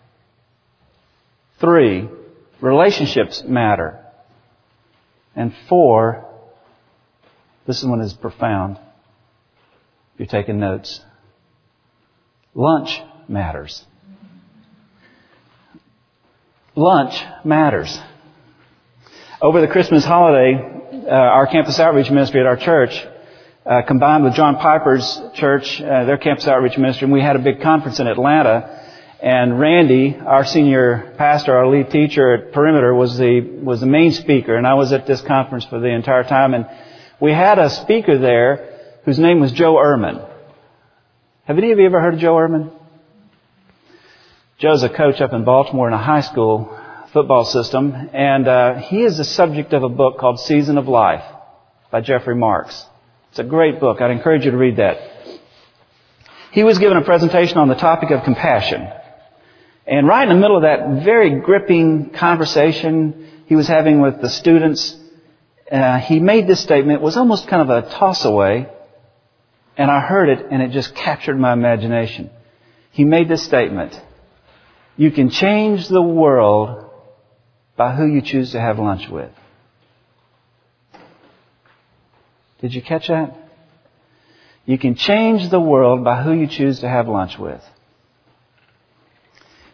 Three, 1.62 2.08
relationships 2.60 3.44
matter. 3.46 4.04
And 5.36 5.54
four, 5.68 6.28
this 7.68 7.84
one 7.84 8.00
is 8.00 8.12
profound. 8.12 8.78
If 10.14 10.18
you're 10.18 10.26
taking 10.26 10.58
notes. 10.58 11.00
Lunch 12.52 13.00
matters. 13.28 13.84
Lunch 16.74 17.22
matters. 17.44 17.96
Over 19.40 19.60
the 19.60 19.68
Christmas 19.68 20.04
holiday, 20.04 20.54
uh, 21.06 21.10
our 21.10 21.46
campus 21.46 21.78
outreach 21.78 22.10
ministry 22.10 22.40
at 22.40 22.46
our 22.46 22.56
church 22.56 23.06
uh, 23.64 23.82
combined 23.82 24.24
with 24.24 24.34
John 24.34 24.56
Piper's 24.56 25.20
church, 25.34 25.80
uh, 25.80 26.06
their 26.06 26.18
campus 26.18 26.48
outreach 26.48 26.76
ministry, 26.76 27.04
and 27.04 27.12
we 27.12 27.20
had 27.20 27.36
a 27.36 27.38
big 27.38 27.62
conference 27.62 28.00
in 28.00 28.08
Atlanta 28.08 28.81
and 29.22 29.60
Randy, 29.60 30.16
our 30.16 30.44
senior 30.44 31.14
pastor, 31.16 31.56
our 31.56 31.68
lead 31.68 31.90
teacher 31.90 32.34
at 32.34 32.52
Perimeter, 32.52 32.92
was 32.92 33.16
the, 33.16 33.40
was 33.40 33.78
the 33.78 33.86
main 33.86 34.10
speaker. 34.10 34.56
And 34.56 34.66
I 34.66 34.74
was 34.74 34.92
at 34.92 35.06
this 35.06 35.20
conference 35.20 35.64
for 35.64 35.78
the 35.78 35.86
entire 35.86 36.24
time. 36.24 36.54
And 36.54 36.66
we 37.20 37.30
had 37.30 37.60
a 37.60 37.70
speaker 37.70 38.18
there 38.18 38.80
whose 39.04 39.20
name 39.20 39.38
was 39.38 39.52
Joe 39.52 39.74
Ehrmann. 39.76 40.28
Have 41.44 41.56
any 41.56 41.70
of 41.70 41.78
you 41.78 41.86
ever 41.86 42.00
heard 42.00 42.14
of 42.14 42.20
Joe 42.20 42.34
Ehrmann? 42.34 42.72
Joe's 44.58 44.82
a 44.82 44.88
coach 44.88 45.20
up 45.20 45.32
in 45.32 45.44
Baltimore 45.44 45.86
in 45.86 45.94
a 45.94 46.02
high 46.02 46.22
school 46.22 46.76
football 47.12 47.44
system. 47.44 47.94
And 48.12 48.48
uh, 48.48 48.74
he 48.80 49.04
is 49.04 49.18
the 49.18 49.24
subject 49.24 49.72
of 49.72 49.84
a 49.84 49.88
book 49.88 50.18
called 50.18 50.40
Season 50.40 50.78
of 50.78 50.88
Life 50.88 51.24
by 51.92 52.00
Jeffrey 52.00 52.34
Marx. 52.34 52.84
It's 53.30 53.38
a 53.38 53.44
great 53.44 53.78
book. 53.78 54.00
I'd 54.00 54.10
encourage 54.10 54.44
you 54.44 54.50
to 54.50 54.56
read 54.56 54.78
that. 54.78 54.98
He 56.50 56.64
was 56.64 56.80
given 56.80 56.96
a 56.96 57.04
presentation 57.04 57.58
on 57.58 57.68
the 57.68 57.76
topic 57.76 58.10
of 58.10 58.24
compassion. 58.24 58.88
And 59.86 60.06
right 60.06 60.28
in 60.28 60.34
the 60.34 60.40
middle 60.40 60.56
of 60.56 60.62
that 60.62 61.04
very 61.04 61.40
gripping 61.40 62.10
conversation 62.10 63.30
he 63.46 63.56
was 63.56 63.66
having 63.66 64.00
with 64.00 64.20
the 64.20 64.28
students, 64.28 64.96
uh, 65.70 65.98
he 65.98 66.20
made 66.20 66.46
this 66.46 66.60
statement. 66.60 67.00
It 67.00 67.04
was 67.04 67.16
almost 67.16 67.48
kind 67.48 67.68
of 67.68 67.84
a 67.84 67.88
toss 67.90 68.24
away. 68.24 68.68
And 69.76 69.90
I 69.90 70.00
heard 70.00 70.28
it 70.28 70.46
and 70.50 70.62
it 70.62 70.70
just 70.70 70.94
captured 70.94 71.38
my 71.38 71.52
imagination. 71.52 72.30
He 72.92 73.04
made 73.04 73.28
this 73.28 73.42
statement. 73.42 73.98
You 74.96 75.10
can 75.10 75.30
change 75.30 75.88
the 75.88 76.02
world 76.02 76.90
by 77.76 77.94
who 77.94 78.06
you 78.06 78.20
choose 78.20 78.52
to 78.52 78.60
have 78.60 78.78
lunch 78.78 79.08
with. 79.08 79.30
Did 82.60 82.74
you 82.74 82.82
catch 82.82 83.08
that? 83.08 83.34
You 84.64 84.78
can 84.78 84.94
change 84.94 85.50
the 85.50 85.58
world 85.58 86.04
by 86.04 86.22
who 86.22 86.32
you 86.32 86.46
choose 86.46 86.80
to 86.80 86.88
have 86.88 87.08
lunch 87.08 87.38
with. 87.38 87.62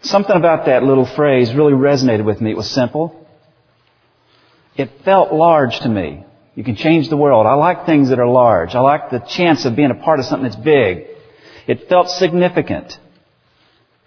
Something 0.03 0.37
about 0.37 0.67
that 0.67 0.83
little 0.85 1.07
phrase 1.07 1.53
really 1.53 1.73
resonated 1.73 2.25
with 2.25 2.41
me. 2.41 2.51
It 2.51 2.57
was 2.57 2.71
simple. 2.71 3.27
It 4.77 4.91
felt 5.05 5.33
large 5.33 5.81
to 5.81 5.89
me. 5.89 6.25
You 6.55 6.65
can 6.65 6.77
change 6.77 7.09
the 7.09 7.17
world. 7.17 7.47
I 7.47 7.55
like 7.55 7.87
things 7.87 8.11
that 8.11 8.19
are 8.19 8.29
large. 8.29 8.75
I 8.75 8.81
like 8.81 9.11
the 9.11 9.21
chance 9.21 9.65
of 9.65 9.77
being 9.77 9.91
a 9.91 9.95
part 9.95 10.19
of 10.19 10.27
something 10.27 10.45
that's 10.45 10.57
big. 10.57 11.07
It 11.67 11.89
felt 11.89 12.09
significant. 12.09 12.99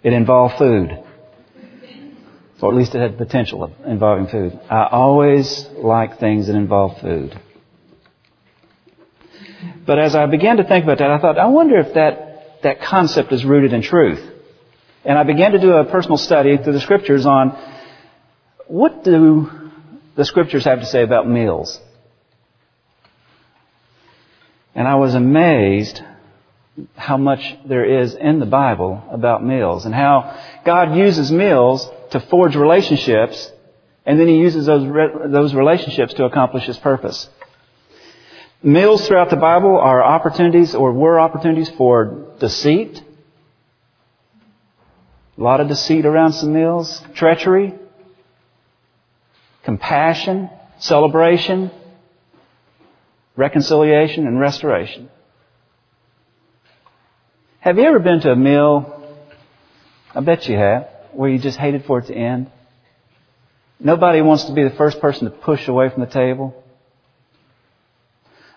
It 0.02 0.12
involved 0.12 0.58
food. 0.58 1.04
Or 2.60 2.70
at 2.70 2.76
least 2.76 2.94
it 2.94 3.00
had 3.00 3.18
potential 3.18 3.64
of 3.64 3.72
involving 3.86 4.28
food. 4.28 4.58
I 4.70 4.86
always 4.90 5.66
like 5.76 6.20
things 6.20 6.46
that 6.46 6.54
involve 6.54 7.00
food. 7.00 7.38
But 9.84 9.98
as 9.98 10.14
I 10.14 10.26
began 10.26 10.58
to 10.58 10.64
think 10.64 10.84
about 10.84 10.98
that, 10.98 11.10
I 11.10 11.18
thought, 11.18 11.38
I 11.38 11.46
wonder 11.46 11.78
if 11.78 11.94
that, 11.94 12.60
that 12.62 12.80
concept 12.80 13.32
is 13.32 13.44
rooted 13.44 13.72
in 13.72 13.82
truth. 13.82 14.31
And 15.04 15.18
I 15.18 15.24
began 15.24 15.52
to 15.52 15.58
do 15.58 15.72
a 15.72 15.84
personal 15.84 16.16
study 16.16 16.56
through 16.56 16.74
the 16.74 16.80
scriptures 16.80 17.26
on 17.26 17.58
what 18.66 19.04
do 19.04 19.70
the 20.14 20.24
scriptures 20.24 20.64
have 20.64 20.80
to 20.80 20.86
say 20.86 21.02
about 21.02 21.28
meals. 21.28 21.80
And 24.74 24.86
I 24.86 24.94
was 24.94 25.14
amazed 25.14 26.02
how 26.96 27.16
much 27.16 27.56
there 27.66 28.02
is 28.02 28.14
in 28.14 28.38
the 28.38 28.46
Bible 28.46 29.02
about 29.10 29.44
meals 29.44 29.84
and 29.84 29.94
how 29.94 30.40
God 30.64 30.96
uses 30.96 31.30
meals 31.30 31.88
to 32.12 32.20
forge 32.20 32.56
relationships 32.56 33.50
and 34.06 34.18
then 34.18 34.28
He 34.28 34.36
uses 34.36 34.66
those, 34.66 34.84
those 35.30 35.54
relationships 35.54 36.14
to 36.14 36.24
accomplish 36.24 36.64
His 36.64 36.78
purpose. 36.78 37.28
Meals 38.62 39.06
throughout 39.06 39.30
the 39.30 39.36
Bible 39.36 39.76
are 39.76 40.02
opportunities 40.02 40.74
or 40.74 40.92
were 40.92 41.20
opportunities 41.20 41.70
for 41.70 42.34
deceit. 42.38 43.02
A 45.42 45.50
lot 45.52 45.60
of 45.60 45.66
deceit 45.66 46.06
around 46.06 46.34
some 46.34 46.52
meals. 46.52 47.02
Treachery. 47.14 47.74
Compassion. 49.64 50.48
Celebration. 50.78 51.72
Reconciliation 53.34 54.28
and 54.28 54.38
restoration. 54.38 55.10
Have 57.58 57.76
you 57.76 57.82
ever 57.82 57.98
been 57.98 58.20
to 58.20 58.30
a 58.30 58.36
meal? 58.36 59.04
I 60.14 60.20
bet 60.20 60.48
you 60.48 60.56
have. 60.56 60.88
Where 61.10 61.28
you 61.28 61.40
just 61.40 61.58
hated 61.58 61.86
for 61.86 61.98
it 61.98 62.06
to 62.06 62.14
end? 62.14 62.48
Nobody 63.80 64.22
wants 64.22 64.44
to 64.44 64.52
be 64.52 64.62
the 64.62 64.76
first 64.76 65.00
person 65.00 65.24
to 65.24 65.36
push 65.36 65.66
away 65.66 65.88
from 65.88 66.04
the 66.04 66.10
table. 66.10 66.54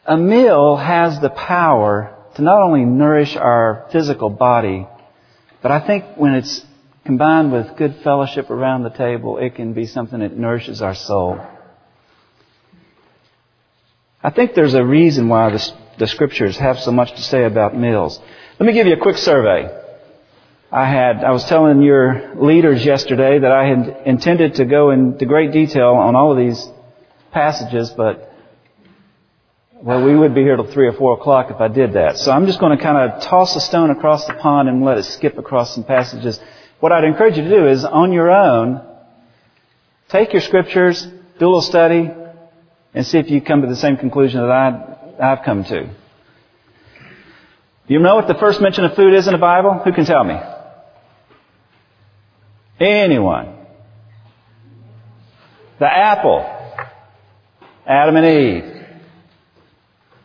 A 0.06 0.18
meal 0.18 0.76
has 0.76 1.20
the 1.20 1.32
power 1.32 2.16
to 2.36 2.44
not 2.44 2.62
only 2.62 2.86
nourish 2.86 3.36
our 3.36 3.88
physical 3.92 4.30
body, 4.30 4.86
but 5.64 5.72
I 5.72 5.80
think 5.80 6.06
when 6.16 6.36
it's 6.36 6.64
combined 7.06 7.52
with 7.52 7.78
good 7.78 7.96
fellowship 8.04 8.50
around 8.50 8.84
the 8.84 8.90
table, 8.90 9.38
it 9.38 9.56
can 9.56 9.74
be 9.74 9.86
something 9.86 10.20
that 10.20 10.36
nourishes 10.36 10.82
our 10.82 10.96
soul. 10.96 11.40
I 14.24 14.32
think 14.32 14.56
there's 14.56 14.74
a 14.74 14.84
reason 14.84 15.30
why 15.30 15.52
the, 15.52 15.74
the 16.00 16.08
scriptures 16.08 16.58
have 16.58 16.80
so 16.80 16.92
much 16.92 17.12
to 17.12 17.22
say 17.22 17.46
about 17.46 17.78
meals. 17.78 18.20
Let 18.60 18.66
me 18.66 18.74
give 18.74 18.88
you 18.88 18.94
a 18.94 19.00
quick 19.00 19.18
survey. 19.18 19.84
I 20.72 20.90
had, 20.90 21.24
I 21.24 21.32
was 21.32 21.46
telling 21.46 21.84
your 21.84 22.36
leaders 22.36 22.84
yesterday 22.84 23.38
that 23.38 23.52
I 23.52 23.66
had 23.68 24.02
intended 24.08 24.56
to 24.56 24.66
go 24.66 24.90
into 24.90 25.26
great 25.28 25.52
detail 25.52 25.90
on 25.90 26.16
all 26.16 26.32
of 26.32 26.38
these 26.40 26.68
passages, 27.32 27.92
but 27.92 28.34
well, 29.76 30.04
we 30.04 30.16
would 30.16 30.34
be 30.34 30.42
here 30.42 30.56
till 30.56 30.66
three 30.66 30.88
or 30.88 30.94
four 30.94 31.14
o'clock 31.14 31.52
if 31.52 31.62
I 31.62 31.68
did 31.68 31.94
that. 31.94 32.18
So 32.18 32.32
I'm 32.32 32.48
just 32.48 32.60
going 32.60 32.76
to 32.76 32.84
kind 32.84 33.12
of 33.12 33.22
toss 33.22 33.56
a 33.56 33.62
stone 33.62 33.92
across 33.92 34.26
the 34.26 34.34
pond 34.34 34.68
and 34.68 34.84
let 34.84 34.98
it 34.98 35.04
skip 35.04 35.38
across 35.38 35.76
some 35.76 35.84
passages. 35.84 36.40
What 36.86 36.92
I'd 36.92 37.04
encourage 37.04 37.36
you 37.36 37.44
to 37.46 37.50
do 37.50 37.68
is 37.68 37.84
on 37.84 38.14
your 38.14 38.30
own, 38.30 38.80
take 40.10 40.34
your 40.34 40.42
scriptures, 40.44 41.02
do 41.02 41.46
a 41.46 41.48
little 41.48 41.62
study, 41.64 42.12
and 42.94 43.08
see 43.08 43.18
if 43.18 43.32
you 43.32 43.42
come 43.42 43.64
to 43.64 43.68
the 43.68 43.76
same 43.76 43.98
conclusion 43.98 44.40
that 44.40 44.52
I, 44.52 45.32
I've 45.32 45.44
come 45.44 45.64
to. 45.64 45.90
You 47.88 47.98
know 47.98 48.14
what 48.18 48.28
the 48.28 48.36
first 48.36 48.62
mention 48.62 48.86
of 48.86 48.96
food 48.96 49.16
is 49.16 49.26
in 49.26 49.34
the 49.34 49.40
Bible? 49.40 49.82
Who 49.84 49.94
can 49.94 50.06
tell 50.06 50.24
me? 50.24 50.40
Anyone? 52.80 53.66
The 55.80 55.88
apple. 55.92 56.46
Adam 57.88 58.16
and 58.16 58.26
Eve. 58.28 58.86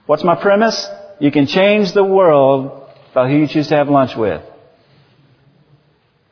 What's 0.05 0.25
my 0.25 0.35
premise? 0.35 0.87
You 1.21 1.31
can 1.31 1.47
change 1.47 1.95
the 1.95 2.05
world 2.05 2.87
by 3.15 3.31
who 3.31 3.39
you 3.39 3.47
choose 3.47 3.69
to 3.69 3.77
have 3.77 3.89
lunch 3.89 4.15
with. 4.15 4.43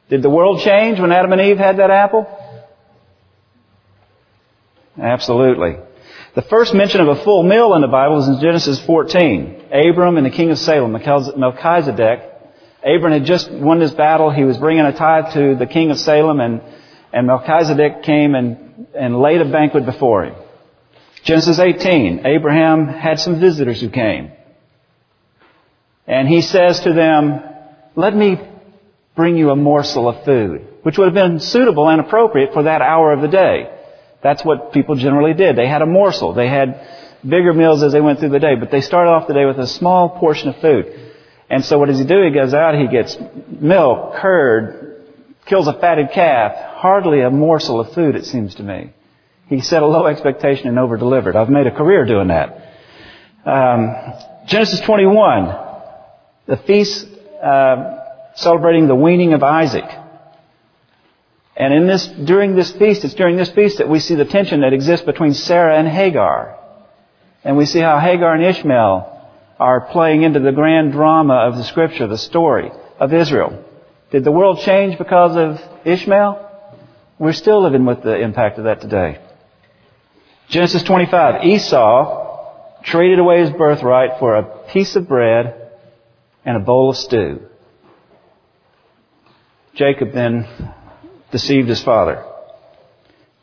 Did 0.08 0.22
the 0.22 0.30
world 0.30 0.60
change 0.60 0.98
when 0.98 1.12
Adam 1.12 1.32
and 1.32 1.40
Eve 1.40 1.58
had 1.58 1.78
that 1.78 1.90
apple? 1.90 2.26
Absolutely. 5.00 5.76
The 6.34 6.42
first 6.42 6.74
mention 6.74 7.00
of 7.00 7.08
a 7.08 7.24
full 7.24 7.42
meal 7.42 7.74
in 7.74 7.82
the 7.82 7.88
Bible 7.88 8.20
is 8.20 8.28
in 8.28 8.40
Genesis 8.40 8.80
14. 8.84 9.66
Abram 9.72 10.16
and 10.16 10.26
the 10.26 10.30
king 10.30 10.50
of 10.50 10.58
Salem, 10.58 10.92
Melchizedek. 10.92 12.20
Abram 12.84 13.12
had 13.12 13.24
just 13.24 13.50
won 13.50 13.80
this 13.80 13.92
battle. 13.92 14.30
He 14.30 14.44
was 14.44 14.56
bringing 14.56 14.84
a 14.84 14.92
tithe 14.92 15.34
to 15.34 15.56
the 15.56 15.66
king 15.66 15.90
of 15.90 15.98
Salem 15.98 16.40
and, 16.40 16.62
and 17.12 17.26
Melchizedek 17.26 18.02
came 18.02 18.34
and, 18.34 18.86
and 18.94 19.18
laid 19.18 19.40
a 19.40 19.50
banquet 19.50 19.84
before 19.84 20.24
him. 20.24 20.34
Genesis 21.24 21.58
18. 21.58 22.24
Abraham 22.24 22.86
had 22.86 23.18
some 23.18 23.40
visitors 23.40 23.80
who 23.80 23.90
came. 23.90 24.32
And 26.06 26.28
he 26.28 26.40
says 26.40 26.80
to 26.80 26.92
them, 26.92 27.42
let 27.96 28.14
me 28.14 28.38
bring 29.18 29.36
you 29.36 29.50
a 29.50 29.56
morsel 29.56 30.08
of 30.08 30.24
food, 30.24 30.64
which 30.84 30.96
would 30.96 31.06
have 31.06 31.14
been 31.14 31.40
suitable 31.40 31.88
and 31.88 32.00
appropriate 32.00 32.52
for 32.52 32.62
that 32.62 32.80
hour 32.80 33.12
of 33.12 33.20
the 33.20 33.26
day. 33.26 33.68
That's 34.22 34.44
what 34.44 34.72
people 34.72 34.94
generally 34.94 35.34
did. 35.34 35.56
They 35.56 35.66
had 35.66 35.82
a 35.82 35.86
morsel. 35.86 36.34
They 36.34 36.46
had 36.48 36.86
bigger 37.24 37.52
meals 37.52 37.82
as 37.82 37.90
they 37.92 38.00
went 38.00 38.20
through 38.20 38.28
the 38.28 38.38
day, 38.38 38.54
but 38.54 38.70
they 38.70 38.80
started 38.80 39.10
off 39.10 39.26
the 39.26 39.34
day 39.34 39.44
with 39.44 39.58
a 39.58 39.66
small 39.66 40.20
portion 40.20 40.50
of 40.50 40.60
food. 40.60 40.84
And 41.50 41.64
so 41.64 41.80
what 41.80 41.88
does 41.88 41.98
he 41.98 42.04
do? 42.04 42.22
He 42.22 42.30
goes 42.32 42.54
out, 42.54 42.78
he 42.78 42.86
gets 42.86 43.18
milk, 43.48 44.14
curd, 44.18 45.04
kills 45.46 45.66
a 45.66 45.72
fatted 45.72 46.12
calf, 46.12 46.52
hardly 46.76 47.22
a 47.22 47.30
morsel 47.30 47.80
of 47.80 47.92
food, 47.94 48.14
it 48.14 48.24
seems 48.24 48.54
to 48.54 48.62
me. 48.62 48.92
He 49.48 49.62
set 49.62 49.82
a 49.82 49.86
low 49.86 50.06
expectation 50.06 50.68
and 50.68 50.78
over-delivered. 50.78 51.34
I've 51.34 51.50
made 51.50 51.66
a 51.66 51.74
career 51.74 52.06
doing 52.06 52.28
that. 52.28 52.50
Um, 53.44 53.96
Genesis 54.46 54.80
21, 54.80 55.46
the 56.46 56.56
feast 56.58 57.04
uh, 57.42 57.97
celebrating 58.34 58.86
the 58.86 58.94
weaning 58.94 59.32
of 59.32 59.42
Isaac. 59.42 59.84
And 61.56 61.74
in 61.74 61.86
this, 61.86 62.06
during 62.06 62.54
this 62.54 62.70
feast, 62.72 63.04
it's 63.04 63.14
during 63.14 63.36
this 63.36 63.50
feast 63.50 63.78
that 63.78 63.88
we 63.88 63.98
see 63.98 64.14
the 64.14 64.24
tension 64.24 64.60
that 64.60 64.72
exists 64.72 65.04
between 65.04 65.34
Sarah 65.34 65.76
and 65.76 65.88
Hagar. 65.88 66.56
And 67.42 67.56
we 67.56 67.66
see 67.66 67.80
how 67.80 67.98
Hagar 67.98 68.34
and 68.34 68.44
Ishmael 68.44 69.14
are 69.58 69.80
playing 69.80 70.22
into 70.22 70.38
the 70.38 70.52
grand 70.52 70.92
drama 70.92 71.34
of 71.34 71.56
the 71.56 71.64
scripture, 71.64 72.06
the 72.06 72.18
story 72.18 72.70
of 73.00 73.12
Israel. 73.12 73.64
Did 74.10 74.22
the 74.22 74.32
world 74.32 74.60
change 74.60 74.98
because 74.98 75.36
of 75.36 75.60
Ishmael? 75.84 76.44
We're 77.18 77.32
still 77.32 77.62
living 77.62 77.84
with 77.84 78.02
the 78.02 78.16
impact 78.16 78.58
of 78.58 78.64
that 78.64 78.80
today. 78.80 79.20
Genesis 80.48 80.84
25. 80.84 81.44
Esau 81.44 82.82
traded 82.84 83.18
away 83.18 83.40
his 83.40 83.50
birthright 83.50 84.18
for 84.20 84.36
a 84.36 84.68
piece 84.68 84.94
of 84.94 85.08
bread 85.08 85.72
and 86.44 86.56
a 86.56 86.60
bowl 86.60 86.90
of 86.90 86.96
stew. 86.96 87.40
Jacob 89.78 90.12
then 90.12 90.44
deceived 91.30 91.68
his 91.68 91.80
father. 91.80 92.24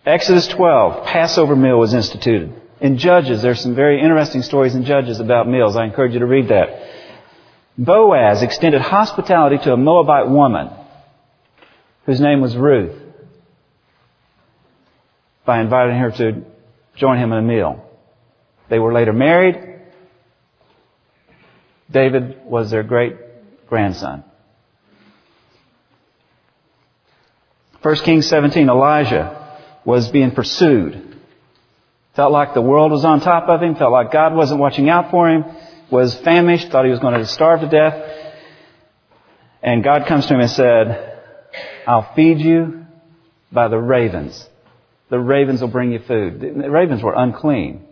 Exodus 0.06 0.48
12, 0.50 1.06
Passover 1.06 1.56
meal 1.56 1.80
was 1.80 1.94
instituted. 1.94 2.62
In 2.82 2.98
Judges, 2.98 3.42
there's 3.42 3.62
some 3.62 3.74
very 3.74 4.02
interesting 4.02 4.42
stories 4.42 4.76
in 4.76 4.84
Judges 4.84 5.22
about 5.22 5.48
meals. 5.48 5.78
I 5.78 5.86
encourage 5.86 6.12
you 6.12 6.20
to 6.20 6.26
read 6.26 6.50
that. 6.50 6.92
Boaz 7.78 8.44
extended 8.44 8.82
hospitality 8.82 9.58
to 9.60 9.72
a 9.72 9.78
Moabite 9.78 10.30
woman 10.30 10.72
whose 12.06 12.20
name 12.20 12.42
was 12.42 12.56
Ruth 12.56 13.02
by 15.46 15.62
inviting 15.62 15.98
her 15.98 16.12
to 16.12 16.44
join 16.98 17.18
him 17.18 17.32
in 17.32 17.38
a 17.38 17.42
meal. 17.42 17.90
They 18.70 18.80
were 18.80 18.94
later 18.94 19.14
married. 19.14 19.80
David 21.90 22.44
was 22.44 22.72
their 22.72 22.84
great 22.84 23.16
grandson. 23.68 24.26
1 27.86 27.96
Kings 27.98 28.28
17, 28.30 28.68
Elijah 28.68 29.60
was 29.86 30.10
being 30.10 30.32
pursued. 30.32 31.20
Felt 32.16 32.32
like 32.32 32.56
the 32.56 32.62
world 32.62 32.92
was 32.92 33.06
on 33.06 33.22
top 33.22 33.48
of 33.48 33.62
him, 33.62 33.76
felt 33.76 33.92
like 33.92 34.12
God 34.12 34.34
wasn't 34.34 34.60
watching 34.60 34.90
out 34.90 35.12
for 35.12 35.30
him, 35.30 35.46
was 35.92 36.16
famished, 36.16 36.70
thought 36.70 36.86
he 36.86 36.90
was 36.90 37.00
going 37.00 37.14
to 37.14 37.28
starve 37.28 37.60
to 37.60 37.70
death. 37.70 37.94
And 39.62 39.84
God 39.84 40.08
comes 40.08 40.26
to 40.26 40.34
him 40.34 40.40
and 40.40 40.50
said, 40.50 41.22
I'll 41.86 42.12
feed 42.16 42.40
you 42.40 42.88
by 43.52 43.68
the 43.68 43.78
ravens. 43.78 44.50
The 45.12 45.20
ravens 45.20 45.62
will 45.62 45.68
bring 45.68 45.92
you 45.92 46.00
food. 46.00 46.40
The 46.40 46.72
ravens 46.72 47.04
were 47.04 47.14
unclean. 47.14 47.86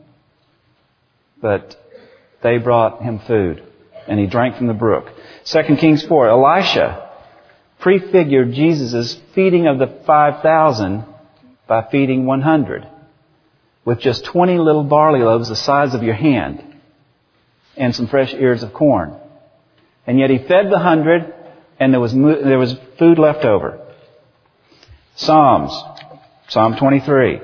But 1.39 1.75
they 2.41 2.57
brought 2.57 3.03
him 3.03 3.19
food. 3.19 3.63
And 4.07 4.19
he 4.19 4.25
drank 4.25 4.57
from 4.57 4.65
the 4.65 4.73
brook. 4.73 5.11
2 5.45 5.75
Kings 5.75 6.03
4, 6.03 6.29
Elisha 6.29 7.11
prefigured 7.83 8.53
Jesus' 8.53 9.19
feeding 9.35 9.67
of 9.67 9.77
the 9.77 9.87
5,000 10.07 11.05
by 11.67 11.85
feeding 11.91 12.25
100 12.25 12.87
with 13.83 13.99
just 13.99 14.23
20 14.23 14.57
little 14.57 14.85
barley 14.85 15.19
loaves 15.19 15.49
the 15.49 15.55
size 15.57 15.93
of 15.93 16.01
your 16.01 16.13
hand 16.13 16.63
and 17.75 17.93
some 17.93 18.07
fresh 18.07 18.33
ears 18.35 18.63
of 18.63 18.73
corn. 18.73 19.13
And 20.07 20.17
yet 20.17 20.29
he 20.29 20.37
fed 20.37 20.71
the 20.71 20.79
hundred 20.79 21.33
and 21.77 21.91
there 21.91 21.99
was, 21.99 22.13
there 22.13 22.57
was 22.57 22.73
food 22.97 23.19
left 23.19 23.43
over. 23.43 23.85
Psalms, 25.15 25.73
Psalm 26.47 26.77
23. 26.77 27.41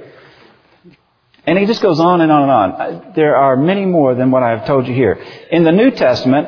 And 1.46 1.58
he 1.58 1.66
just 1.66 1.82
goes 1.82 2.00
on 2.00 2.22
and 2.22 2.32
on 2.32 2.44
and 2.44 2.52
on. 2.52 3.14
There 3.14 3.36
are 3.36 3.58
many 3.58 3.86
more 3.86 4.16
than 4.16 4.32
what 4.32 4.44
I 4.44 4.52
have 4.52 4.66
told 4.66 4.88
you 4.88 4.94
here. 4.94 5.22
In 5.52 5.66
the 5.66 5.74
New 5.74 5.92
Testament, 5.92 6.48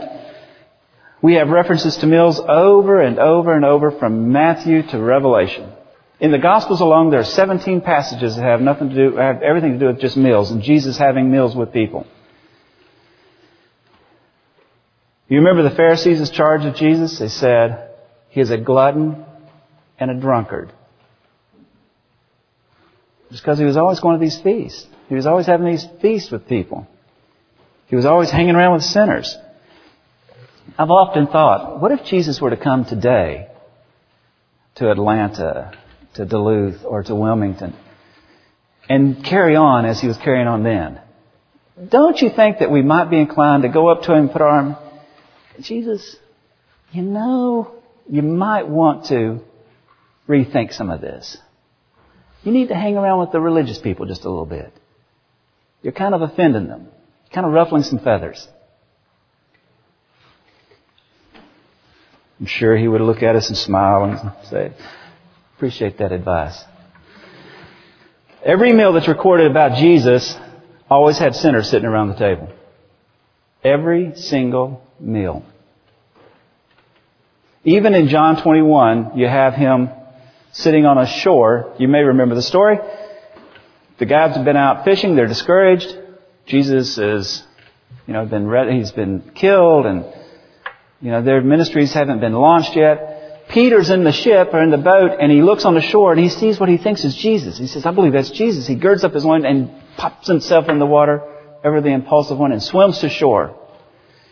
we 1.21 1.35
have 1.35 1.49
references 1.49 1.97
to 1.97 2.07
meals 2.07 2.39
over 2.39 3.01
and 3.01 3.19
over 3.19 3.53
and 3.53 3.63
over 3.63 3.91
from 3.91 4.31
Matthew 4.31 4.81
to 4.87 4.99
Revelation. 4.99 5.71
In 6.19 6.31
the 6.31 6.39
Gospels 6.39 6.81
alone, 6.81 7.09
there 7.09 7.19
are 7.19 7.25
17 7.25 7.81
passages 7.81 8.35
that 8.35 8.43
have 8.43 8.61
nothing 8.61 8.89
to 8.89 8.95
do, 8.95 9.17
have 9.17 9.41
everything 9.41 9.73
to 9.73 9.79
do 9.79 9.87
with 9.87 9.99
just 9.99 10.17
meals 10.17 10.51
and 10.51 10.61
Jesus 10.61 10.97
having 10.97 11.31
meals 11.31 11.55
with 11.55 11.73
people. 11.73 12.05
You 15.27 15.37
remember 15.37 15.63
the 15.63 15.75
Pharisees' 15.75 16.29
charge 16.29 16.65
of 16.65 16.75
Jesus? 16.75 17.17
They 17.17 17.29
said, 17.29 17.89
He 18.29 18.41
is 18.41 18.51
a 18.51 18.57
glutton 18.57 19.25
and 19.99 20.11
a 20.11 20.19
drunkard. 20.19 20.73
Just 23.29 23.43
because 23.43 23.57
he 23.57 23.65
was 23.65 23.77
always 23.77 23.99
going 23.99 24.19
to 24.19 24.23
these 24.23 24.39
feasts. 24.39 24.85
He 25.07 25.15
was 25.15 25.25
always 25.25 25.45
having 25.45 25.67
these 25.67 25.87
feasts 26.01 26.31
with 26.31 26.47
people. 26.47 26.85
He 27.87 27.95
was 27.95 28.05
always 28.05 28.29
hanging 28.29 28.55
around 28.55 28.73
with 28.73 28.83
sinners. 28.83 29.37
I've 30.77 30.89
often 30.89 31.27
thought, 31.27 31.81
what 31.81 31.91
if 31.91 32.05
Jesus 32.05 32.39
were 32.39 32.49
to 32.49 32.57
come 32.57 32.85
today 32.85 33.47
to 34.75 34.89
Atlanta, 34.89 35.77
to 36.15 36.25
Duluth, 36.25 36.83
or 36.85 37.03
to 37.03 37.15
Wilmington, 37.15 37.75
and 38.89 39.23
carry 39.23 39.55
on 39.55 39.85
as 39.85 39.99
he 39.99 40.07
was 40.07 40.17
carrying 40.17 40.47
on 40.47 40.63
then? 40.63 41.01
Don't 41.89 42.19
you 42.21 42.29
think 42.29 42.59
that 42.59 42.71
we 42.71 42.81
might 42.81 43.09
be 43.09 43.19
inclined 43.19 43.63
to 43.63 43.69
go 43.69 43.89
up 43.89 44.03
to 44.03 44.13
him 44.13 44.19
and 44.25 44.31
put 44.31 44.41
our 44.41 44.47
arm, 44.47 44.77
Jesus, 45.59 46.15
you 46.91 47.01
know, 47.01 47.75
you 48.09 48.21
might 48.21 48.67
want 48.67 49.05
to 49.05 49.41
rethink 50.27 50.73
some 50.73 50.89
of 50.89 51.01
this. 51.01 51.37
You 52.43 52.51
need 52.51 52.69
to 52.69 52.75
hang 52.75 52.97
around 52.97 53.19
with 53.19 53.31
the 53.31 53.39
religious 53.39 53.77
people 53.77 54.05
just 54.05 54.25
a 54.25 54.29
little 54.29 54.45
bit. 54.45 54.73
You're 55.81 55.93
kind 55.93 56.13
of 56.13 56.21
offending 56.21 56.67
them, 56.67 56.87
kind 57.33 57.45
of 57.45 57.53
ruffling 57.53 57.83
some 57.83 57.99
feathers. 57.99 58.47
I'm 62.41 62.47
sure 62.47 62.75
he 62.75 62.87
would 62.87 63.01
look 63.01 63.21
at 63.21 63.35
us 63.35 63.49
and 63.49 63.57
smile 63.57 64.03
and 64.03 64.31
say, 64.49 64.73
appreciate 65.55 65.99
that 65.99 66.11
advice. 66.11 66.59
Every 68.43 68.73
meal 68.73 68.93
that's 68.93 69.07
recorded 69.07 69.51
about 69.51 69.77
Jesus 69.77 70.35
always 70.89 71.19
had 71.19 71.35
sinners 71.35 71.69
sitting 71.69 71.87
around 71.87 72.07
the 72.07 72.15
table. 72.15 72.49
Every 73.63 74.15
single 74.15 74.83
meal. 74.99 75.45
Even 77.63 77.93
in 77.93 78.07
John 78.07 78.41
21, 78.41 79.19
you 79.19 79.27
have 79.27 79.53
him 79.53 79.91
sitting 80.51 80.87
on 80.87 80.97
a 80.97 81.05
shore. 81.05 81.75
You 81.77 81.87
may 81.87 82.01
remember 82.01 82.33
the 82.33 82.41
story. 82.41 82.79
The 83.99 84.07
guys 84.07 84.35
have 84.35 84.45
been 84.45 84.57
out 84.57 84.83
fishing. 84.83 85.15
They're 85.15 85.27
discouraged. 85.27 85.95
Jesus 86.47 86.97
is, 86.97 87.43
you 88.07 88.15
know, 88.15 88.25
been. 88.25 88.49
He's 88.75 88.91
been 88.91 89.31
killed 89.35 89.85
and, 89.85 90.11
you 91.01 91.11
know, 91.11 91.21
their 91.21 91.41
ministries 91.41 91.93
haven't 91.93 92.19
been 92.19 92.33
launched 92.33 92.75
yet. 92.75 93.47
Peter's 93.49 93.89
in 93.89 94.03
the 94.03 94.11
ship 94.11 94.49
or 94.53 94.61
in 94.61 94.69
the 94.69 94.77
boat 94.77 95.17
and 95.19 95.31
he 95.31 95.41
looks 95.41 95.65
on 95.65 95.73
the 95.73 95.81
shore 95.81 96.13
and 96.13 96.21
he 96.21 96.29
sees 96.29 96.59
what 96.59 96.69
he 96.69 96.77
thinks 96.77 97.03
is 97.03 97.15
Jesus. 97.15 97.57
He 97.57 97.67
says, 97.67 97.85
I 97.85 97.91
believe 97.91 98.13
that's 98.13 98.31
Jesus. 98.31 98.67
He 98.67 98.75
girds 98.75 99.03
up 99.03 99.13
his 99.13 99.25
loins 99.25 99.45
and 99.45 99.71
pops 99.97 100.27
himself 100.27 100.69
in 100.69 100.79
the 100.79 100.85
water, 100.85 101.21
ever 101.63 101.81
the 101.81 101.89
impulsive 101.89 102.37
one, 102.37 102.51
and 102.51 102.63
swims 102.63 102.99
to 102.99 103.09
shore. 103.09 103.57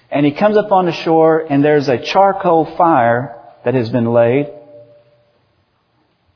And 0.10 0.26
he 0.26 0.32
comes 0.32 0.58
up 0.58 0.72
on 0.72 0.86
the 0.86 0.92
shore 0.92 1.40
and 1.40 1.64
there's 1.64 1.90
a 1.90 2.02
charcoal 2.02 2.76
fire 2.78 3.36
that 3.66 3.74
has 3.74 3.90
been 3.90 4.14
laid 4.14 4.48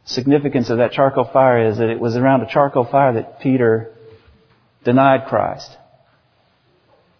significance 0.05 0.69
of 0.69 0.77
that 0.77 0.91
charcoal 0.91 1.25
fire 1.25 1.69
is 1.69 1.77
that 1.77 1.89
it 1.89 1.99
was 1.99 2.15
around 2.15 2.41
a 2.41 2.47
charcoal 2.47 2.85
fire 2.85 3.13
that 3.13 3.39
Peter 3.39 3.93
denied 4.83 5.27
Christ 5.27 5.77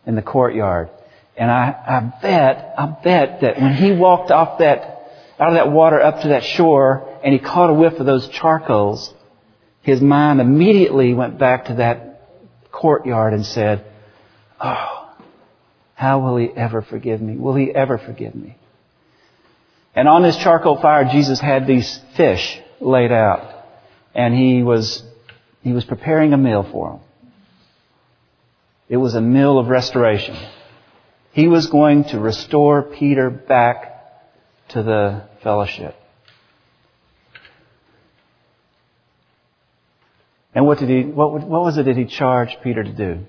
in 0.06 0.16
the 0.16 0.22
courtyard. 0.22 0.90
And 1.36 1.50
I, 1.50 1.70
I 1.88 2.22
bet, 2.22 2.76
I 2.78 2.86
bet 3.04 3.42
that 3.42 3.60
when 3.60 3.74
he 3.74 3.92
walked 3.92 4.32
off 4.32 4.60
that, 4.60 5.12
out 5.40 5.50
of 5.50 5.54
that 5.56 5.72
water 5.72 6.02
up 6.02 6.22
to 6.22 6.30
that 6.30 6.44
shore 6.44 7.20
and 7.24 7.34
he 7.34 7.40
caught 7.40 7.70
a 7.70 7.74
whiff 7.74 7.94
of 7.94 8.06
those 8.06 8.28
charcoals, 8.30 9.14
his 9.82 10.00
mind 10.00 10.40
immediately 10.40 11.14
went 11.14 11.40
back 11.40 11.66
to 11.66 11.76
that 11.76 12.30
courtyard 12.72 13.34
and 13.34 13.46
said, 13.46 13.86
Oh, 14.60 15.16
how 15.96 16.20
will 16.20 16.38
he 16.38 16.50
ever 16.56 16.82
forgive 16.82 17.22
me? 17.22 17.36
Will 17.36 17.56
he 17.56 17.72
ever 17.74 17.98
forgive 17.98 18.36
me? 18.36 18.58
And 19.96 20.08
on 20.08 20.24
this 20.24 20.38
charcoal 20.38 20.82
fire, 20.82 21.06
Jesus 21.06 21.40
had 21.40 21.68
these 21.68 22.00
fish 22.16 22.60
laid 22.80 23.12
out. 23.12 23.66
And 24.16 24.36
he 24.36 24.64
was, 24.64 25.04
he 25.62 25.72
was 25.72 25.86
preparing 25.86 26.34
a 26.34 26.38
meal 26.38 26.68
for 26.72 26.92
them. 26.92 27.00
It 28.90 28.98
was 28.98 29.16
a 29.16 29.22
meal 29.22 29.60
of 29.60 29.68
restoration. 29.68 30.36
He 31.34 31.48
was 31.48 31.66
going 31.66 32.06
to 32.06 32.20
restore 32.20 32.84
Peter 32.84 33.32
back 33.32 33.92
to 34.70 34.84
the 34.84 35.28
fellowship. 35.42 35.96
And 40.56 40.68
what 40.68 40.78
did 40.78 40.90
he, 40.90 41.04
what, 41.04 41.34
what 41.34 41.64
was 41.64 41.78
it 41.80 41.86
that 41.86 41.98
he 41.98 42.06
charged 42.06 42.58
Peter 42.64 42.84
to 42.84 42.92
do? 42.92 43.26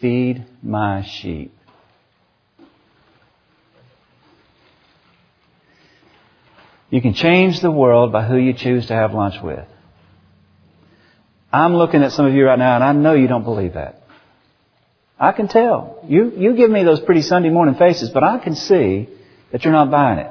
Feed 0.00 0.44
my 0.62 1.04
sheep. 1.04 1.54
You 6.90 7.00
can 7.00 7.14
change 7.14 7.60
the 7.60 7.70
world 7.70 8.10
by 8.10 8.26
who 8.26 8.36
you 8.36 8.52
choose 8.52 8.86
to 8.86 8.94
have 8.94 9.14
lunch 9.14 9.40
with. 9.40 9.64
I'm 11.52 11.74
looking 11.74 12.02
at 12.02 12.10
some 12.10 12.26
of 12.26 12.34
you 12.34 12.46
right 12.46 12.58
now 12.58 12.74
and 12.74 12.82
I 12.82 12.92
know 12.92 13.14
you 13.14 13.28
don't 13.28 13.44
believe 13.44 13.74
that. 13.74 13.99
I 15.20 15.32
can 15.32 15.48
tell. 15.48 16.02
You, 16.08 16.32
you 16.36 16.56
give 16.56 16.70
me 16.70 16.82
those 16.82 17.00
pretty 17.00 17.22
Sunday 17.22 17.50
morning 17.50 17.74
faces, 17.74 18.10
but 18.10 18.24
I 18.24 18.38
can 18.38 18.54
see 18.54 19.08
that 19.52 19.62
you're 19.64 19.72
not 19.72 19.90
buying 19.90 20.18
it. 20.18 20.30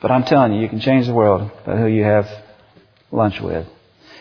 But 0.00 0.12
I'm 0.12 0.22
telling 0.22 0.54
you, 0.54 0.62
you 0.62 0.68
can 0.68 0.80
change 0.80 1.06
the 1.06 1.12
world 1.12 1.50
by 1.66 1.76
who 1.76 1.86
you 1.86 2.04
have 2.04 2.26
lunch 3.10 3.40
with. 3.40 3.66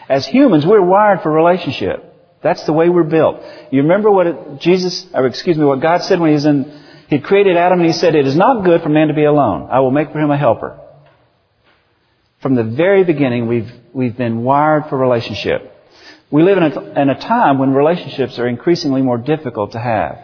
As 0.10 0.26
humans, 0.26 0.66
we're 0.66 0.82
wired 0.82 1.22
for 1.22 1.32
relationship. 1.32 2.04
That's 2.42 2.66
the 2.66 2.74
way 2.74 2.90
we're 2.90 3.04
built. 3.04 3.44
You 3.72 3.84
remember 3.84 4.10
what 4.10 4.28
it, 4.28 4.60
Jesus, 4.60 5.06
or 5.14 5.28
excuse 5.28 5.58
me, 5.58 5.66
what 5.66 5.82
God 5.82 6.02
said 6.02 6.20
when 6.20 6.32
He 6.32 6.34
was 6.34 6.46
in 6.46 6.80
he 7.10 7.20
created 7.20 7.58
Adam 7.58 7.80
and 7.80 7.88
he 7.88 7.94
said, 7.94 8.14
It 8.14 8.28
is 8.28 8.36
not 8.36 8.64
good 8.64 8.84
for 8.84 8.90
man 8.90 9.08
to 9.08 9.16
be 9.16 9.24
alone. 9.24 9.68
I 9.72 9.80
will 9.80 9.90
make 9.90 10.12
for 10.12 10.20
him 10.20 10.30
a 10.30 10.38
helper. 10.38 10.80
From 12.42 12.56
the 12.56 12.64
very 12.64 13.04
beginning, 13.04 13.48
we've, 13.48 13.72
we've 13.94 14.16
been 14.16 14.44
wired 14.44 14.86
for 14.90 14.98
relationship. 14.98 15.74
We 16.32 16.44
live 16.44 16.58
in 16.58 16.64
a, 16.64 17.02
in 17.02 17.10
a 17.10 17.20
time 17.20 17.58
when 17.58 17.74
relationships 17.74 18.38
are 18.38 18.48
increasingly 18.48 19.02
more 19.02 19.18
difficult 19.18 19.72
to 19.72 19.80
have. 19.80 20.20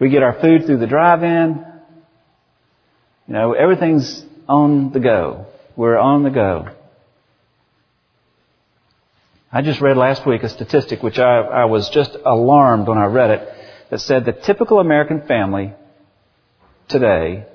We 0.00 0.10
get 0.10 0.22
our 0.22 0.40
food 0.40 0.66
through 0.66 0.78
the 0.78 0.86
drive-in. 0.86 1.64
You 3.28 3.34
know, 3.34 3.52
everything's 3.52 4.24
on 4.48 4.92
the 4.92 5.00
go. 5.00 5.46
We're 5.76 5.96
on 5.96 6.22
the 6.24 6.30
go. 6.30 6.68
I 9.52 9.62
just 9.62 9.80
read 9.80 9.96
last 9.96 10.26
week 10.26 10.42
a 10.42 10.48
statistic 10.48 11.02
which 11.02 11.18
I, 11.18 11.38
I 11.38 11.64
was 11.66 11.88
just 11.90 12.16
alarmed 12.24 12.88
when 12.88 12.98
I 12.98 13.06
read 13.06 13.30
it 13.30 13.54
that 13.90 14.00
said 14.00 14.24
the 14.24 14.32
typical 14.32 14.80
American 14.80 15.22
family 15.26 15.72
today 16.88 17.46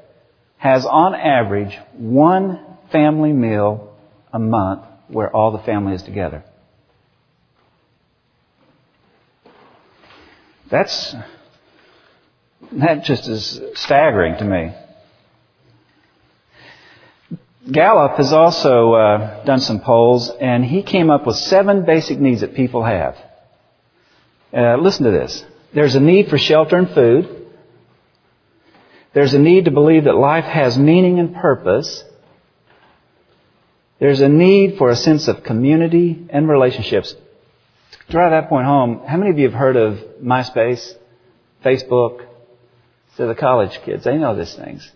has 0.57 0.85
on 0.85 1.13
average 1.13 1.77
one 1.93 2.59
family 2.91 3.33
meal 3.33 3.90
a 4.33 4.39
month 4.39 4.83
where 5.07 5.33
all 5.35 5.51
the 5.51 5.63
family 5.63 5.93
is 5.93 6.03
together. 6.03 6.43
That's, 10.69 11.13
that 12.71 13.03
just 13.03 13.27
is 13.27 13.59
staggering 13.75 14.37
to 14.37 14.45
me. 14.45 14.73
Gallup 17.69 18.17
has 18.17 18.33
also 18.33 18.93
uh, 18.93 19.43
done 19.43 19.59
some 19.59 19.81
polls, 19.81 20.31
and 20.41 20.65
he 20.65 20.81
came 20.81 21.11
up 21.11 21.27
with 21.27 21.35
seven 21.35 21.85
basic 21.85 22.19
needs 22.19 22.41
that 22.41 22.55
people 22.55 22.83
have. 22.83 23.15
Uh, 24.51 24.77
listen 24.77 25.05
to 25.05 25.11
this. 25.11 25.43
There's 25.73 25.95
a 25.95 25.99
need 25.99 26.29
for 26.29 26.37
shelter 26.37 26.77
and 26.77 26.89
food. 26.89 27.47
There's 29.13 29.33
a 29.33 29.39
need 29.39 29.65
to 29.65 29.71
believe 29.71 30.05
that 30.05 30.15
life 30.15 30.45
has 30.45 30.77
meaning 30.77 31.19
and 31.19 31.35
purpose. 31.35 32.03
There's 34.01 34.19
a 34.19 34.27
need 34.27 34.79
for 34.79 34.89
a 34.89 34.95
sense 34.95 35.27
of 35.27 35.43
community 35.43 36.25
and 36.31 36.49
relationships. 36.49 37.11
To 37.11 38.11
drive 38.11 38.31
that 38.31 38.49
point 38.49 38.65
home, 38.65 39.03
how 39.05 39.15
many 39.15 39.29
of 39.29 39.37
you 39.37 39.45
have 39.45 39.53
heard 39.53 39.75
of 39.75 39.99
MySpace, 40.23 40.95
Facebook? 41.63 42.25
To 43.17 43.27
the 43.27 43.35
college 43.35 43.79
kids, 43.83 44.03
they 44.03 44.17
know 44.17 44.35
these 44.35 44.55
things. 44.55 44.89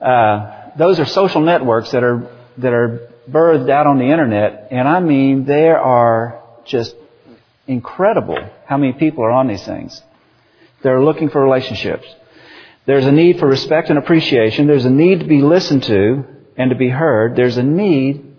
Uh, 0.00 0.70
those 0.76 0.98
are 0.98 1.04
social 1.04 1.40
networks 1.40 1.92
that 1.92 2.02
are 2.02 2.28
that 2.58 2.72
are 2.72 3.12
birthed 3.30 3.70
out 3.70 3.86
on 3.86 3.98
the 3.98 4.06
internet, 4.06 4.68
and 4.72 4.88
I 4.88 4.98
mean 4.98 5.44
there 5.44 5.78
are 5.78 6.42
just 6.64 6.96
incredible 7.68 8.38
how 8.64 8.76
many 8.76 8.94
people 8.94 9.22
are 9.22 9.30
on 9.30 9.46
these 9.46 9.64
things. 9.64 10.02
They're 10.82 11.00
looking 11.00 11.28
for 11.28 11.40
relationships. 11.40 12.08
There's 12.86 13.06
a 13.06 13.12
need 13.12 13.38
for 13.38 13.46
respect 13.46 13.90
and 13.90 13.98
appreciation. 13.98 14.66
There's 14.66 14.86
a 14.86 14.90
need 14.90 15.20
to 15.20 15.26
be 15.26 15.42
listened 15.42 15.84
to 15.84 16.35
and 16.56 16.70
to 16.70 16.76
be 16.76 16.88
heard. 16.88 17.36
There's 17.36 17.56
a 17.56 17.62
need 17.62 18.36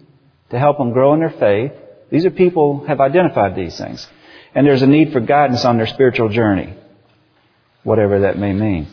to 0.49 0.59
help 0.59 0.77
them 0.77 0.93
grow 0.93 1.13
in 1.13 1.19
their 1.19 1.29
faith. 1.29 1.71
These 2.09 2.25
are 2.25 2.31
people 2.31 2.85
have 2.87 2.99
identified 2.99 3.55
these 3.55 3.77
things. 3.77 4.07
And 4.55 4.65
there's 4.65 4.81
a 4.81 4.87
need 4.87 5.11
for 5.11 5.19
guidance 5.19 5.65
on 5.65 5.77
their 5.77 5.87
spiritual 5.87 6.29
journey, 6.29 6.73
whatever 7.83 8.21
that 8.21 8.37
may 8.37 8.53
mean. 8.53 8.87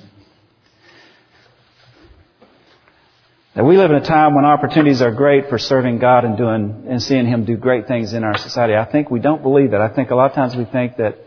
That 3.54 3.64
we 3.64 3.76
live 3.76 3.92
in 3.92 3.96
a 3.96 4.04
time 4.04 4.34
when 4.34 4.44
opportunities 4.44 5.00
are 5.00 5.12
great 5.12 5.48
for 5.48 5.58
serving 5.58 6.00
God 6.00 6.24
and 6.24 6.36
doing 6.36 6.86
and 6.88 7.00
seeing 7.00 7.24
Him 7.26 7.44
do 7.44 7.56
great 7.56 7.86
things 7.86 8.12
in 8.12 8.24
our 8.24 8.36
society. 8.36 8.74
I 8.74 8.84
think 8.84 9.12
we 9.12 9.20
don't 9.20 9.42
believe 9.42 9.70
that. 9.70 9.80
I 9.80 9.88
think 9.88 10.10
a 10.10 10.16
lot 10.16 10.30
of 10.30 10.34
times 10.34 10.56
we 10.56 10.64
think 10.64 10.96
that 10.96 11.18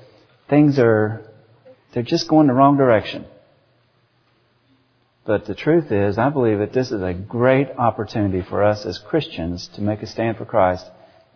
things 0.49 0.77
are, 0.77 1.25
they're 1.93 2.03
just 2.03 2.27
going 2.27 2.47
the 2.47 2.53
wrong 2.53 2.75
direction. 2.75 3.25
But 5.27 5.43
the 5.43 5.55
truth 5.55 5.91
is, 5.91 6.17
I 6.17 6.29
believe 6.29 6.59
that 6.59 6.71
this 6.71 6.89
is 6.89 7.01
a 7.01 7.13
great 7.13 7.69
opportunity 7.77 8.41
for 8.41 8.63
us 8.63 8.85
as 8.85 8.97
Christians 8.97 9.67
to 9.75 9.81
make 9.81 10.01
a 10.01 10.07
stand 10.07 10.37
for 10.37 10.45
Christ 10.45 10.85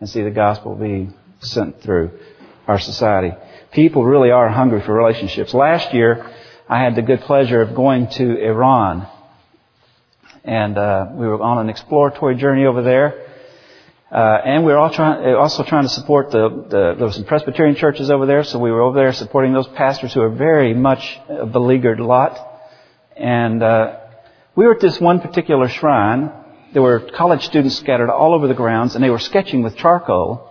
and 0.00 0.08
see 0.08 0.22
the 0.22 0.30
gospel 0.30 0.74
be 0.74 1.10
sent 1.40 1.82
through 1.82 2.18
our 2.66 2.78
society. 2.78 3.36
People 3.70 4.02
really 4.02 4.30
are 4.30 4.48
hungry 4.48 4.80
for 4.80 4.94
relationships. 4.94 5.52
Last 5.52 5.92
year, 5.92 6.26
I 6.70 6.82
had 6.82 6.94
the 6.94 7.02
good 7.02 7.20
pleasure 7.20 7.60
of 7.60 7.74
going 7.74 8.08
to 8.12 8.42
Iran. 8.42 9.06
And 10.42 10.78
uh, 10.78 11.08
we 11.12 11.26
were 11.26 11.42
on 11.42 11.58
an 11.58 11.68
exploratory 11.68 12.36
journey 12.36 12.64
over 12.64 12.80
there. 12.80 13.28
Uh, 14.10 14.40
and 14.42 14.64
we 14.64 14.72
were 14.72 14.78
all 14.78 15.38
also 15.38 15.64
trying 15.64 15.82
to 15.82 15.90
support 15.90 16.30
the, 16.30 16.48
the, 16.48 16.94
there 16.96 17.06
were 17.08 17.12
some 17.12 17.24
Presbyterian 17.24 17.76
churches 17.76 18.10
over 18.10 18.24
there, 18.24 18.42
so 18.42 18.58
we 18.58 18.70
were 18.70 18.80
over 18.80 18.98
there 18.98 19.12
supporting 19.12 19.52
those 19.52 19.68
pastors 19.68 20.14
who 20.14 20.22
are 20.22 20.30
very 20.30 20.72
much 20.72 21.20
a 21.28 21.44
beleaguered 21.44 22.00
lot. 22.00 22.51
And 23.22 23.62
uh, 23.62 24.00
we 24.56 24.66
were 24.66 24.74
at 24.74 24.80
this 24.80 25.00
one 25.00 25.20
particular 25.20 25.68
shrine. 25.68 26.32
There 26.72 26.82
were 26.82 26.98
college 26.98 27.44
students 27.44 27.76
scattered 27.78 28.10
all 28.10 28.34
over 28.34 28.48
the 28.48 28.54
grounds, 28.54 28.96
and 28.96 29.04
they 29.04 29.10
were 29.10 29.20
sketching 29.20 29.62
with 29.62 29.76
charcoal 29.76 30.50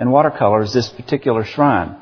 and 0.00 0.10
watercolors 0.10 0.72
this 0.72 0.88
particular 0.88 1.44
shrine. 1.44 1.96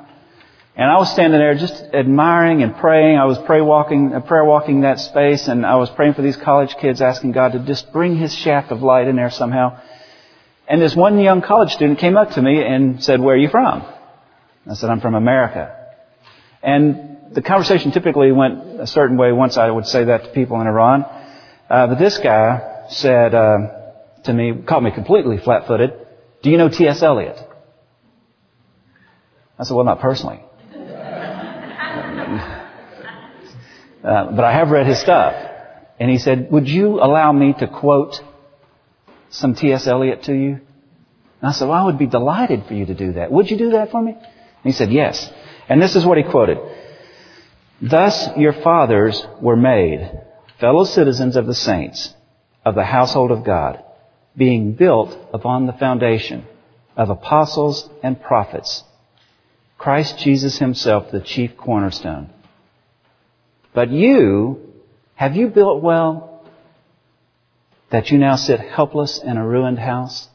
And 0.74 0.90
I 0.90 0.96
was 0.96 1.10
standing 1.12 1.38
there 1.38 1.54
just 1.54 1.84
admiring 1.92 2.62
and 2.62 2.74
praying. 2.76 3.18
I 3.18 3.26
was 3.26 3.36
pray 3.40 3.60
walking, 3.60 4.14
uh, 4.14 4.20
prayer 4.20 4.44
walking 4.44 4.80
that 4.82 5.00
space, 5.00 5.48
and 5.48 5.66
I 5.66 5.76
was 5.76 5.90
praying 5.90 6.14
for 6.14 6.22
these 6.22 6.36
college 6.38 6.74
kids, 6.76 7.02
asking 7.02 7.32
God 7.32 7.52
to 7.52 7.58
just 7.58 7.92
bring 7.92 8.16
His 8.16 8.34
shaft 8.34 8.72
of 8.72 8.82
light 8.82 9.08
in 9.08 9.16
there 9.16 9.30
somehow. 9.30 9.78
And 10.66 10.80
this 10.80 10.96
one 10.96 11.18
young 11.18 11.42
college 11.42 11.72
student 11.72 11.98
came 11.98 12.16
up 12.16 12.30
to 12.32 12.42
me 12.42 12.62
and 12.62 13.04
said, 13.04 13.20
"Where 13.20 13.34
are 13.34 13.38
you 13.38 13.48
from?" 13.48 13.84
I 14.66 14.74
said, 14.74 14.88
"I'm 14.88 15.00
from 15.00 15.14
America." 15.14 15.74
And 16.62 17.15
the 17.32 17.42
conversation 17.42 17.92
typically 17.92 18.32
went 18.32 18.80
a 18.80 18.86
certain 18.86 19.16
way 19.16 19.32
once 19.32 19.56
I 19.56 19.70
would 19.70 19.86
say 19.86 20.04
that 20.04 20.24
to 20.24 20.32
people 20.32 20.60
in 20.60 20.66
Iran. 20.66 21.04
Uh, 21.68 21.88
but 21.88 21.98
this 21.98 22.18
guy 22.18 22.86
said 22.88 23.34
uh, 23.34 23.58
to 24.24 24.32
me, 24.32 24.62
caught 24.66 24.82
me 24.82 24.90
completely 24.90 25.38
flat-footed. 25.38 25.92
Do 26.42 26.50
you 26.50 26.58
know 26.58 26.68
T.S. 26.68 27.02
Eliot? 27.02 27.38
I 29.58 29.64
said, 29.64 29.74
well, 29.74 29.84
not 29.84 30.00
personally. 30.00 30.40
Uh, 34.04 34.30
but 34.30 34.44
I 34.44 34.52
have 34.52 34.70
read 34.70 34.86
his 34.86 35.00
stuff. 35.00 35.34
And 35.98 36.08
he 36.08 36.18
said, 36.18 36.48
would 36.52 36.68
you 36.68 37.00
allow 37.00 37.32
me 37.32 37.54
to 37.58 37.66
quote 37.66 38.20
some 39.30 39.56
T.S. 39.56 39.88
Eliot 39.88 40.22
to 40.24 40.32
you? 40.32 40.60
And 41.40 41.42
I 41.42 41.50
said, 41.50 41.66
well, 41.66 41.82
I 41.82 41.84
would 41.86 41.98
be 41.98 42.06
delighted 42.06 42.66
for 42.68 42.74
you 42.74 42.86
to 42.86 42.94
do 42.94 43.14
that. 43.14 43.32
Would 43.32 43.50
you 43.50 43.58
do 43.58 43.70
that 43.70 43.90
for 43.90 44.00
me? 44.00 44.12
And 44.12 44.62
he 44.62 44.70
said, 44.70 44.92
yes. 44.92 45.28
And 45.68 45.82
this 45.82 45.96
is 45.96 46.06
what 46.06 46.18
he 46.18 46.22
quoted. 46.22 46.58
Thus 47.80 48.28
your 48.36 48.52
fathers 48.52 49.26
were 49.40 49.56
made, 49.56 50.10
fellow 50.58 50.84
citizens 50.84 51.36
of 51.36 51.46
the 51.46 51.54
saints, 51.54 52.14
of 52.64 52.74
the 52.74 52.84
household 52.84 53.30
of 53.30 53.44
God, 53.44 53.82
being 54.36 54.72
built 54.72 55.16
upon 55.32 55.66
the 55.66 55.72
foundation 55.72 56.44
of 56.96 57.10
apostles 57.10 57.88
and 58.02 58.20
prophets, 58.20 58.82
Christ 59.78 60.18
Jesus 60.18 60.58
himself 60.58 61.10
the 61.10 61.20
chief 61.20 61.56
cornerstone. 61.56 62.30
But 63.74 63.90
you, 63.90 64.72
have 65.14 65.36
you 65.36 65.48
built 65.48 65.82
well 65.82 66.42
that 67.90 68.10
you 68.10 68.16
now 68.16 68.36
sit 68.36 68.58
helpless 68.60 69.18
in 69.18 69.36
a 69.36 69.46
ruined 69.46 69.78
house? 69.78 70.28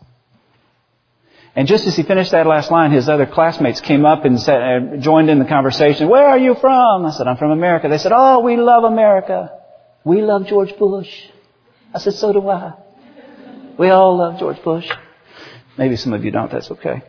And 1.55 1.67
just 1.67 1.85
as 1.85 1.97
he 1.97 2.03
finished 2.03 2.31
that 2.31 2.47
last 2.47 2.71
line, 2.71 2.91
his 2.91 3.09
other 3.09 3.25
classmates 3.25 3.81
came 3.81 4.05
up 4.05 4.23
and 4.23 4.39
said, 4.39 4.61
uh, 4.61 4.97
joined 4.97 5.29
in 5.29 5.37
the 5.39 5.45
conversation. 5.45 6.07
Where 6.07 6.27
are 6.27 6.37
you 6.37 6.55
from? 6.55 7.05
I 7.05 7.11
said, 7.11 7.27
I'm 7.27 7.35
from 7.35 7.51
America. 7.51 7.89
They 7.89 7.97
said, 7.97 8.13
Oh, 8.15 8.39
we 8.39 8.55
love 8.55 8.85
America. 8.85 9.51
We 10.05 10.21
love 10.21 10.47
George 10.47 10.75
Bush. 10.77 11.09
I 11.93 11.99
said, 11.99 12.13
so 12.13 12.31
do 12.31 12.47
I. 12.49 12.73
We 13.77 13.89
all 13.89 14.17
love 14.17 14.39
George 14.39 14.61
Bush. 14.63 14.89
Maybe 15.77 15.95
some 15.95 16.13
of 16.13 16.23
you 16.23 16.31
don't. 16.31 16.51
That's 16.51 16.71
okay. 16.71 17.03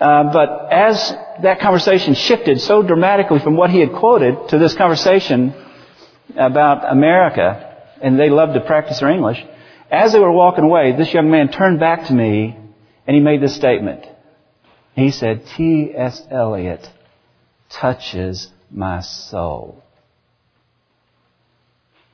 Uh, 0.00 0.32
but 0.32 0.72
as 0.72 1.10
that 1.42 1.60
conversation 1.60 2.14
shifted 2.14 2.60
so 2.60 2.82
dramatically 2.82 3.38
from 3.38 3.56
what 3.56 3.70
he 3.70 3.80
had 3.80 3.92
quoted 3.92 4.48
to 4.48 4.58
this 4.58 4.74
conversation 4.74 5.54
about 6.36 6.90
America, 6.90 7.76
and 8.02 8.18
they 8.18 8.30
loved 8.30 8.54
to 8.54 8.60
practice 8.60 8.98
their 8.98 9.10
English, 9.10 9.42
as 9.90 10.12
they 10.12 10.18
were 10.18 10.32
walking 10.32 10.64
away, 10.64 10.92
this 10.96 11.14
young 11.14 11.30
man 11.30 11.48
turned 11.50 11.78
back 11.78 12.06
to 12.06 12.12
me 12.12 12.58
and 13.06 13.14
he 13.14 13.22
made 13.22 13.42
this 13.42 13.54
statement. 13.54 14.04
He 14.94 15.10
said, 15.10 15.44
T.S. 15.56 16.22
Eliot 16.30 16.88
touches 17.68 18.48
my 18.70 19.00
soul. 19.00 19.82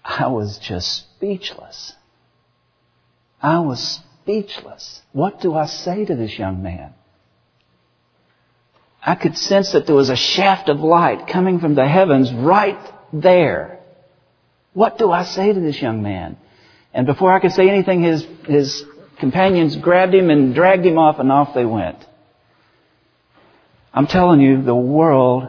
I 0.05 0.29
was 0.29 0.59
just 0.59 0.97
speechless. 0.97 1.93
I 3.43 3.61
was 3.61 4.01
speechless. 4.23 5.03
What 5.13 5.41
do 5.41 5.55
I 5.55 5.67
say 5.67 6.05
to 6.05 6.15
this 6.15 6.39
young 6.39 6.63
man? 6.63 6.95
I 9.03 9.15
could 9.15 9.37
sense 9.37 9.73
that 9.73 9.87
there 9.87 9.95
was 9.95 10.11
a 10.11 10.17
shaft 10.17 10.69
of 10.69 10.81
light 10.81 11.27
coming 11.27 11.59
from 11.59 11.75
the 11.75 11.87
heavens 11.87 12.33
right 12.33 12.79
there. 13.13 13.81
What 14.73 14.99
do 14.99 15.11
I 15.11 15.25
say 15.25 15.53
to 15.53 15.61
this 15.61 15.81
young 15.81 16.03
man? 16.03 16.37
And 16.93 17.07
before 17.07 17.33
I 17.33 17.41
could 17.41 17.53
say 17.53 17.69
anything, 17.69 18.03
his, 18.03 18.27
his 18.47 18.85
companions 19.21 19.77
grabbed 19.77 20.15
him 20.15 20.31
and 20.31 20.55
dragged 20.55 20.85
him 20.85 20.99
off 20.99 21.19
and 21.19 21.31
off 21.31 21.55
they 21.55 21.65
went. 21.65 22.05
I'm 23.93 24.07
telling 24.07 24.41
you, 24.41 24.63
the 24.63 24.75
world 24.75 25.49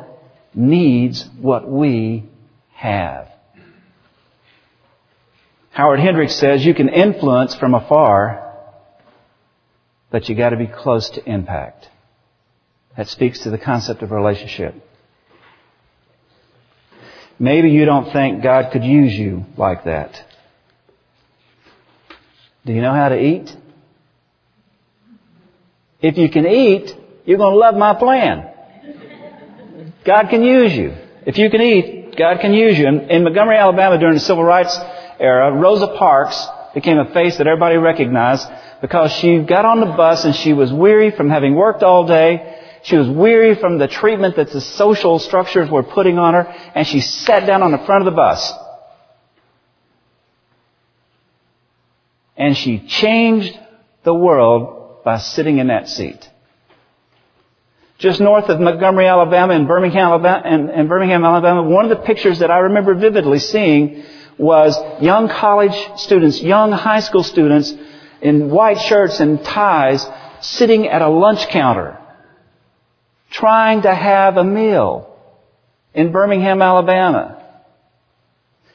needs 0.53 1.27
what 1.39 1.67
we 1.67 2.25
have. 2.73 3.27
Howard 5.71 5.99
Hendricks 5.99 6.35
says 6.35 6.65
you 6.65 6.73
can 6.73 6.89
influence 6.89 7.55
from 7.55 7.73
afar, 7.73 8.55
but 10.09 10.27
you 10.27 10.35
gotta 10.35 10.57
be 10.57 10.67
close 10.67 11.09
to 11.11 11.29
impact. 11.29 11.87
That 12.97 13.07
speaks 13.07 13.39
to 13.39 13.49
the 13.49 13.57
concept 13.57 14.01
of 14.01 14.11
relationship. 14.11 14.75
Maybe 17.39 17.71
you 17.71 17.85
don't 17.85 18.11
think 18.11 18.43
God 18.43 18.71
could 18.71 18.83
use 18.83 19.13
you 19.13 19.45
like 19.55 19.85
that. 19.85 20.23
Do 22.65 22.73
you 22.73 22.81
know 22.81 22.93
how 22.93 23.09
to 23.09 23.19
eat? 23.19 23.55
If 26.01 26.17
you 26.17 26.29
can 26.29 26.45
eat, 26.45 26.95
you're 27.25 27.37
going 27.37 27.53
to 27.53 27.57
love 27.57 27.75
my 27.75 27.93
plan. 27.95 28.47
God 30.03 30.29
can 30.29 30.43
use 30.43 30.73
you. 30.75 30.95
If 31.25 31.37
you 31.37 31.49
can 31.49 31.61
eat, 31.61 32.15
God 32.17 32.39
can 32.39 32.53
use 32.53 32.77
you. 32.77 32.87
In, 32.87 33.09
in 33.09 33.23
Montgomery, 33.23 33.57
Alabama, 33.57 33.97
during 33.99 34.15
the 34.15 34.19
civil 34.19 34.43
rights 34.43 34.77
era, 35.19 35.51
Rosa 35.51 35.87
Parks 35.87 36.47
became 36.73 36.97
a 36.97 37.13
face 37.13 37.37
that 37.37 37.47
everybody 37.47 37.77
recognized 37.77 38.47
because 38.81 39.11
she 39.13 39.39
got 39.39 39.65
on 39.65 39.79
the 39.79 39.85
bus 39.85 40.25
and 40.25 40.35
she 40.35 40.53
was 40.53 40.73
weary 40.73 41.11
from 41.11 41.29
having 41.29 41.53
worked 41.55 41.83
all 41.83 42.07
day. 42.07 42.59
She 42.83 42.97
was 42.97 43.07
weary 43.07 43.55
from 43.55 43.77
the 43.77 43.87
treatment 43.87 44.37
that 44.37 44.51
the 44.51 44.61
social 44.61 45.19
structures 45.19 45.69
were 45.69 45.83
putting 45.83 46.17
on 46.17 46.33
her, 46.33 46.47
and 46.73 46.87
she 46.87 46.99
sat 46.99 47.45
down 47.45 47.61
on 47.61 47.71
the 47.71 47.77
front 47.77 48.07
of 48.07 48.11
the 48.11 48.15
bus. 48.15 48.51
And 52.41 52.57
she 52.57 52.79
changed 52.79 53.55
the 54.01 54.15
world 54.15 55.03
by 55.03 55.19
sitting 55.19 55.59
in 55.59 55.67
that 55.67 55.87
seat. 55.87 56.27
Just 57.99 58.19
north 58.19 58.49
of 58.49 58.59
Montgomery, 58.59 59.05
Alabama, 59.05 59.53
in 59.53 59.67
Birmingham, 59.67 60.07
Alabama, 60.07 60.47
in, 60.47 60.69
in 60.71 60.87
Birmingham, 60.87 61.23
Alabama, 61.23 61.61
one 61.61 61.85
of 61.85 61.95
the 61.95 62.03
pictures 62.03 62.39
that 62.39 62.49
I 62.49 62.57
remember 62.57 62.95
vividly 62.95 63.37
seeing 63.37 64.03
was 64.39 64.75
young 65.03 65.29
college 65.29 65.75
students, 65.97 66.41
young 66.41 66.71
high 66.71 67.01
school 67.01 67.21
students 67.21 67.75
in 68.23 68.49
white 68.49 68.81
shirts 68.81 69.19
and 69.19 69.45
ties 69.45 70.03
sitting 70.39 70.87
at 70.87 71.03
a 71.03 71.09
lunch 71.09 71.47
counter 71.49 71.99
trying 73.29 73.83
to 73.83 73.93
have 73.93 74.37
a 74.37 74.43
meal 74.43 75.15
in 75.93 76.11
Birmingham, 76.11 76.59
Alabama. 76.63 77.37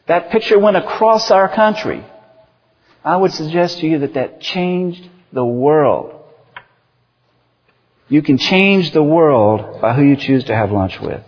That 0.07 0.31
picture 0.31 0.57
went 0.57 0.77
across 0.77 1.33
our 1.33 1.49
country. 1.49 2.05
I 3.07 3.17
would 3.17 3.33
suggest 3.33 3.79
to 3.79 3.87
you 3.87 4.01
that 4.01 4.15
that 4.15 4.41
changed 4.41 5.09
the 5.33 5.45
world. 5.45 6.25
You 8.09 8.21
can 8.21 8.37
change 8.37 8.91
the 8.91 9.03
world 9.03 9.81
by 9.81 9.95
who 9.95 10.03
you 10.03 10.17
choose 10.17 10.43
to 10.45 10.55
have 10.57 10.73
lunch 10.73 11.01
with. 11.01 11.23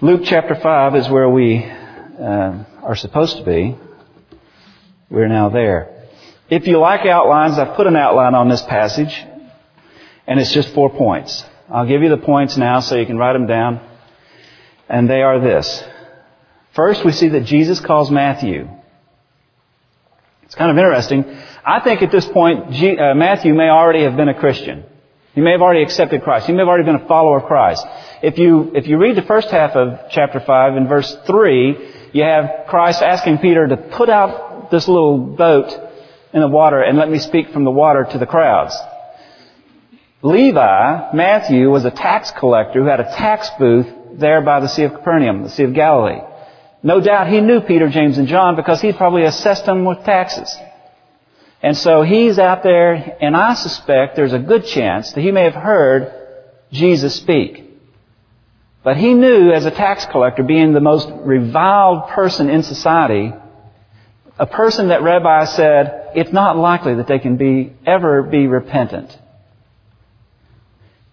Luke 0.00 0.22
chapter 0.24 0.54
5 0.54 0.96
is 0.96 1.08
where 1.10 1.28
we 1.28 1.62
uh, 1.62 2.64
are 2.82 2.96
supposed 2.96 3.36
to 3.36 3.44
be. 3.44 3.76
We're 5.10 5.28
now 5.28 5.50
there. 5.50 6.08
If 6.48 6.66
you 6.66 6.78
like 6.78 7.04
outlines, 7.04 7.58
I've 7.58 7.76
put 7.76 7.86
an 7.86 7.96
outline 7.96 8.34
on 8.34 8.48
this 8.48 8.62
passage, 8.62 9.22
and 10.26 10.40
it's 10.40 10.54
just 10.54 10.72
four 10.72 10.88
points. 10.88 11.44
I'll 11.68 11.86
give 11.86 12.00
you 12.00 12.08
the 12.08 12.16
points 12.16 12.56
now 12.56 12.80
so 12.80 12.96
you 12.96 13.04
can 13.04 13.18
write 13.18 13.34
them 13.34 13.46
down. 13.46 13.86
And 14.88 15.10
they 15.10 15.20
are 15.20 15.38
this. 15.38 15.84
First, 16.80 17.04
we 17.04 17.12
see 17.12 17.28
that 17.28 17.44
Jesus 17.44 17.78
calls 17.78 18.10
Matthew. 18.10 18.66
It's 20.44 20.54
kind 20.54 20.70
of 20.70 20.78
interesting. 20.78 21.26
I 21.62 21.80
think 21.80 22.00
at 22.00 22.10
this 22.10 22.24
point, 22.24 22.74
uh, 22.74 23.14
Matthew 23.14 23.52
may 23.52 23.68
already 23.68 24.04
have 24.04 24.16
been 24.16 24.30
a 24.30 24.34
Christian. 24.40 24.84
He 25.34 25.42
may 25.42 25.52
have 25.52 25.60
already 25.60 25.82
accepted 25.82 26.22
Christ. 26.22 26.46
He 26.46 26.54
may 26.54 26.60
have 26.60 26.68
already 26.68 26.84
been 26.84 26.94
a 26.94 27.06
follower 27.06 27.40
of 27.40 27.44
Christ. 27.44 27.86
If 28.22 28.38
you, 28.38 28.72
if 28.74 28.86
you 28.86 28.96
read 28.96 29.14
the 29.14 29.28
first 29.28 29.50
half 29.50 29.72
of 29.72 30.10
chapter 30.10 30.40
5 30.40 30.76
in 30.78 30.88
verse 30.88 31.14
3, 31.26 32.10
you 32.14 32.22
have 32.22 32.64
Christ 32.68 33.02
asking 33.02 33.40
Peter 33.40 33.66
to 33.66 33.76
put 33.76 34.08
out 34.08 34.70
this 34.70 34.88
little 34.88 35.18
boat 35.18 35.68
in 36.32 36.40
the 36.40 36.48
water 36.48 36.80
and 36.80 36.96
let 36.96 37.10
me 37.10 37.18
speak 37.18 37.50
from 37.50 37.64
the 37.64 37.70
water 37.70 38.08
to 38.10 38.16
the 38.16 38.24
crowds. 38.24 38.74
Levi, 40.22 41.12
Matthew, 41.12 41.70
was 41.70 41.84
a 41.84 41.90
tax 41.90 42.30
collector 42.30 42.80
who 42.82 42.88
had 42.88 43.00
a 43.00 43.14
tax 43.16 43.50
booth 43.58 43.86
there 44.14 44.40
by 44.40 44.60
the 44.60 44.68
Sea 44.68 44.84
of 44.84 44.94
Capernaum, 44.94 45.42
the 45.42 45.50
Sea 45.50 45.64
of 45.64 45.74
Galilee. 45.74 46.22
No 46.82 47.00
doubt 47.00 47.28
he 47.28 47.40
knew 47.40 47.60
Peter, 47.60 47.88
James, 47.88 48.16
and 48.18 48.26
John 48.26 48.56
because 48.56 48.80
he 48.80 48.92
probably 48.92 49.24
assessed 49.24 49.66
them 49.66 49.84
with 49.84 50.02
taxes. 50.04 50.54
And 51.62 51.76
so 51.76 52.02
he's 52.02 52.38
out 52.38 52.62
there, 52.62 53.18
and 53.20 53.36
I 53.36 53.54
suspect 53.54 54.16
there's 54.16 54.32
a 54.32 54.38
good 54.38 54.64
chance 54.64 55.12
that 55.12 55.20
he 55.20 55.30
may 55.30 55.44
have 55.44 55.54
heard 55.54 56.12
Jesus 56.72 57.14
speak. 57.14 57.66
But 58.82 58.96
he 58.96 59.12
knew 59.12 59.52
as 59.52 59.66
a 59.66 59.70
tax 59.70 60.06
collector, 60.06 60.42
being 60.42 60.72
the 60.72 60.80
most 60.80 61.08
reviled 61.10 62.08
person 62.08 62.48
in 62.48 62.62
society, 62.62 63.32
a 64.38 64.46
person 64.46 64.88
that 64.88 65.02
Rabbi 65.02 65.44
said, 65.44 66.12
it's 66.14 66.32
not 66.32 66.56
likely 66.56 66.94
that 66.94 67.06
they 67.06 67.18
can 67.18 67.36
be, 67.36 67.74
ever 67.84 68.22
be 68.22 68.46
repentant. 68.46 69.16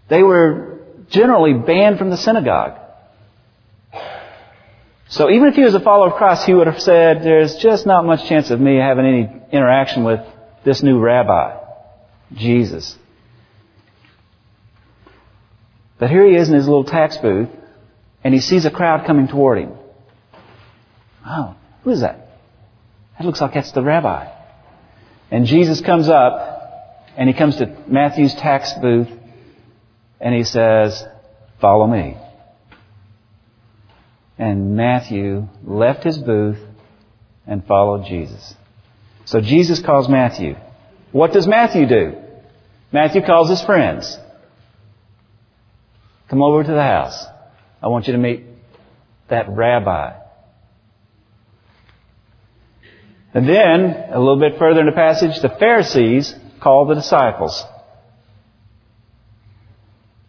They 0.08 0.24
were 0.24 0.80
generally 1.10 1.54
banned 1.54 1.98
from 1.98 2.10
the 2.10 2.16
synagogue. 2.16 2.80
So 5.10 5.30
even 5.30 5.48
if 5.48 5.56
he 5.56 5.64
was 5.64 5.74
a 5.74 5.80
follower 5.80 6.08
of 6.08 6.18
Christ, 6.18 6.46
he 6.46 6.54
would 6.54 6.68
have 6.68 6.82
said, 6.82 7.24
there's 7.24 7.56
just 7.56 7.86
not 7.86 8.06
much 8.06 8.28
chance 8.28 8.52
of 8.52 8.60
me 8.60 8.78
having 8.78 9.06
any 9.06 9.42
interaction 9.52 10.04
with 10.04 10.20
this 10.66 10.84
new 10.84 11.00
rabbi, 11.00 11.58
Jesus. 12.34 12.98
But 15.98 16.10
here 16.10 16.26
he 16.26 16.36
is 16.36 16.50
in 16.50 16.56
his 16.56 16.68
little 16.68 16.84
tax 16.84 17.18
booth, 17.18 17.50
and 18.24 18.34
he 18.34 18.42
sees 18.42 18.66
a 18.66 18.72
crowd 18.72 19.08
coming 19.08 19.28
toward 19.28 19.60
him. 19.60 19.72
Oh, 21.26 21.56
who 21.84 21.92
is 21.92 22.02
that? 22.02 22.28
That 23.18 23.26
looks 23.26 23.40
like 23.40 23.54
that's 23.54 23.72
the 23.72 23.82
rabbi. 23.82 24.32
And 25.32 25.46
Jesus 25.46 25.82
comes 25.82 26.10
up, 26.10 27.06
and 27.16 27.30
he 27.30 27.34
comes 27.34 27.58
to 27.58 27.76
Matthew's 27.88 28.36
tax 28.36 28.74
booth, 28.82 29.10
and 30.20 30.36
he 30.36 30.44
says, 30.44 31.04
Follow 31.60 31.88
me. 31.88 32.18
And 34.38 34.76
Matthew 34.76 35.48
left 35.64 36.04
his 36.04 36.18
booth 36.18 36.60
and 37.46 37.66
followed 37.66 38.06
Jesus. 38.06 38.54
So 39.26 39.42
Jesus 39.42 39.82
calls 39.82 40.08
Matthew. 40.08 40.56
What 41.12 41.34
does 41.34 41.48
Matthew 41.48 41.88
do? 41.88 42.22
Matthew 42.92 43.22
calls 43.24 43.50
his 43.50 43.62
friends. 43.62 44.18
Come 46.30 46.42
over 46.42 46.64
to 46.64 46.72
the 46.72 46.84
house. 46.84 47.26
I 47.82 47.88
want 47.88 48.08
you 48.08 48.14
to 48.14 48.20
meet 48.20 48.44
that 49.30 49.50
rabbi. 49.50 50.14
And 53.34 53.48
then, 53.48 54.10
a 54.12 54.20
little 54.20 54.40
bit 54.40 54.58
further 54.58 54.80
in 54.80 54.86
the 54.86 54.94
passage, 54.94 55.42
the 55.42 55.50
Pharisees 55.50 56.34
call 56.62 56.86
the 56.86 56.96
disciples. 56.96 57.64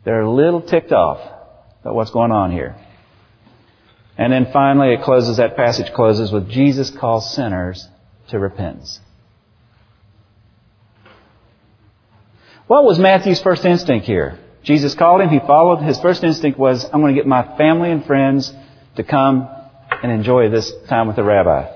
They're 0.05 0.23
a 0.23 0.31
little 0.31 0.61
ticked 0.61 0.93
off 0.93 1.21
about 1.81 1.95
what's 1.95 2.11
going 2.11 2.33
on 2.33 2.51
here. 2.51 2.77
And 4.19 4.33
then 4.33 4.51
finally 4.53 4.93
it 4.93 5.03
closes, 5.03 5.37
that 5.37 5.57
passage 5.57 5.93
closes 5.93 6.33
with 6.33 6.51
Jesus 6.51 6.91
calls 6.91 7.33
sinners 7.35 7.87
to 8.29 8.39
repentance. 8.39 9.01
What 12.67 12.85
was 12.85 12.99
Matthew's 12.99 13.41
first 13.41 13.65
instinct 13.65 14.07
here? 14.07 14.39
Jesus 14.65 14.95
called 14.95 15.21
him, 15.21 15.31
he 15.31 15.39
followed. 15.39 15.83
His 15.83 15.99
first 16.01 16.23
instinct 16.25 16.59
was, 16.59 16.85
I'm 16.85 17.01
going 17.01 17.15
to 17.15 17.19
get 17.19 17.27
my 17.27 17.57
family 17.57 17.93
and 17.93 18.05
friends 18.05 18.53
to 18.97 19.05
come 19.05 19.49
and 20.03 20.13
enjoy 20.13 20.51
this 20.51 20.71
time 20.89 21.07
with 21.07 21.17
the 21.17 21.23
rabbi. 21.23 21.73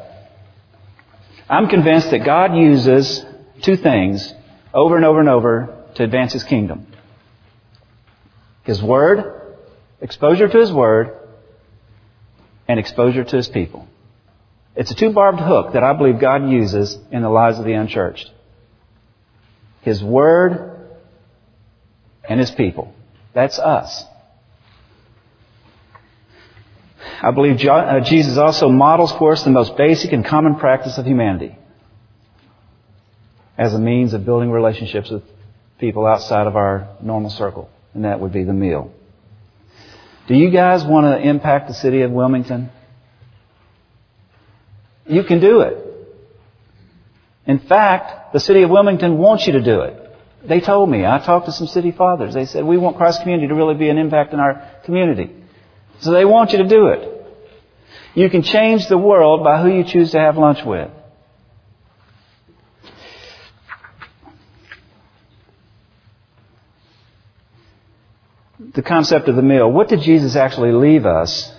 I'm 1.49 1.69
convinced 1.69 2.11
that 2.11 2.25
God 2.25 2.57
uses 2.57 3.25
two 3.63 3.77
things 3.77 4.35
over 4.75 4.97
and 4.97 5.05
over 5.05 5.21
and 5.21 5.29
over 5.29 5.87
to 5.95 6.03
advance 6.03 6.33
His 6.33 6.45
kingdom. 6.45 6.89
His 8.65 8.83
Word, 8.83 9.57
exposure 10.01 10.49
to 10.49 10.59
His 10.59 10.73
Word, 10.73 11.22
and 12.69 12.79
exposure 12.79 13.25
to 13.25 13.37
His 13.37 13.49
people. 13.49 13.87
It's 14.75 14.91
a 14.91 14.95
two-barbed 14.95 15.41
hook 15.41 15.75
that 15.75 15.83
I 15.83 15.93
believe 15.93 16.19
God 16.19 16.49
uses 16.49 16.97
in 17.11 17.23
the 17.23 17.29
lives 17.29 17.59
of 17.59 17.65
the 17.65 17.73
unchurched. 17.73 18.31
His 19.83 20.03
Word 20.03 20.89
and 22.29 22.41
His 22.41 22.51
people. 22.51 22.95
That's 23.35 23.59
us. 23.59 24.05
I 27.23 27.31
believe 27.31 27.65
uh, 27.65 28.01
Jesus 28.01 28.37
also 28.37 28.69
models 28.69 29.13
for 29.13 29.33
us 29.33 29.45
the 29.45 29.51
most 29.51 29.77
basic 29.77 30.13
and 30.13 30.25
common 30.25 30.57
practice 30.57 30.99
of 30.99 31.07
humanity 31.07 31.57
as 33.57 33.75
a 33.75 33.79
means 33.79 34.13
of 34.13 34.25
building 34.25 34.51
relationships 34.51 35.11
with 35.11 35.23
people 35.79 36.07
outside 36.07 36.47
of 36.47 36.57
our 36.57 36.89
normal 37.01 37.31
circle, 37.31 37.71
and 37.95 38.05
that 38.05 38.19
would 38.19 38.33
be 38.33 38.45
the 38.45 38.53
meal. 38.53 38.93
Do 40.33 40.39
you 40.39 40.49
guys 40.49 40.83
want 40.83 41.05
to 41.05 41.29
impact 41.29 41.69
the 41.69 41.75
city 41.75 42.01
of 42.01 42.11
Wilmington? 42.11 42.71
You 45.07 45.25
can 45.25 45.41
do 45.41 45.61
it. 45.61 45.77
In 47.47 47.59
fact, 47.59 48.33
the 48.33 48.41
city 48.41 48.63
of 48.63 48.71
Wilmington 48.71 49.19
wants 49.19 49.47
you 49.47 49.53
to 49.53 49.63
do 49.63 49.83
it. 49.83 49.95
They 50.43 50.61
told 50.61 50.89
me. 50.89 51.05
I 51.05 51.19
talked 51.19 51.45
to 51.45 51.53
some 51.53 51.67
city 51.67 51.93
fathers. 51.93 52.33
They 52.33 52.47
said, 52.47 52.65
we 52.65 52.79
want 52.79 52.97
Christ 52.97 53.21
Community 53.21 53.47
to 53.49 53.55
really 53.55 53.75
be 53.75 53.91
an 53.91 53.99
impact 53.99 54.33
in 54.33 54.41
our 54.41 54.71
community. 54.87 55.37
So 56.01 56.13
they 56.13 56.25
want 56.25 56.53
you 56.53 56.63
to 56.63 56.67
do 56.67 56.87
it. 56.87 57.27
You 58.15 58.31
can 58.31 58.43
change 58.43 58.89
the 58.89 58.97
world 58.97 59.45
by 59.45 59.61
who 59.61 59.69
you 59.69 59.85
choose 59.85 60.13
to 60.13 60.19
have 60.19 60.39
lunch 60.39 60.65
with. 60.65 60.91
The 68.75 68.83
concept 68.83 69.29
of 69.29 69.37
the 69.37 69.43
meal. 69.43 69.71
What 69.71 69.89
did 69.89 70.01
Jesus 70.01 70.35
actually 70.35 70.73
leave 70.73 71.05
us 71.05 71.53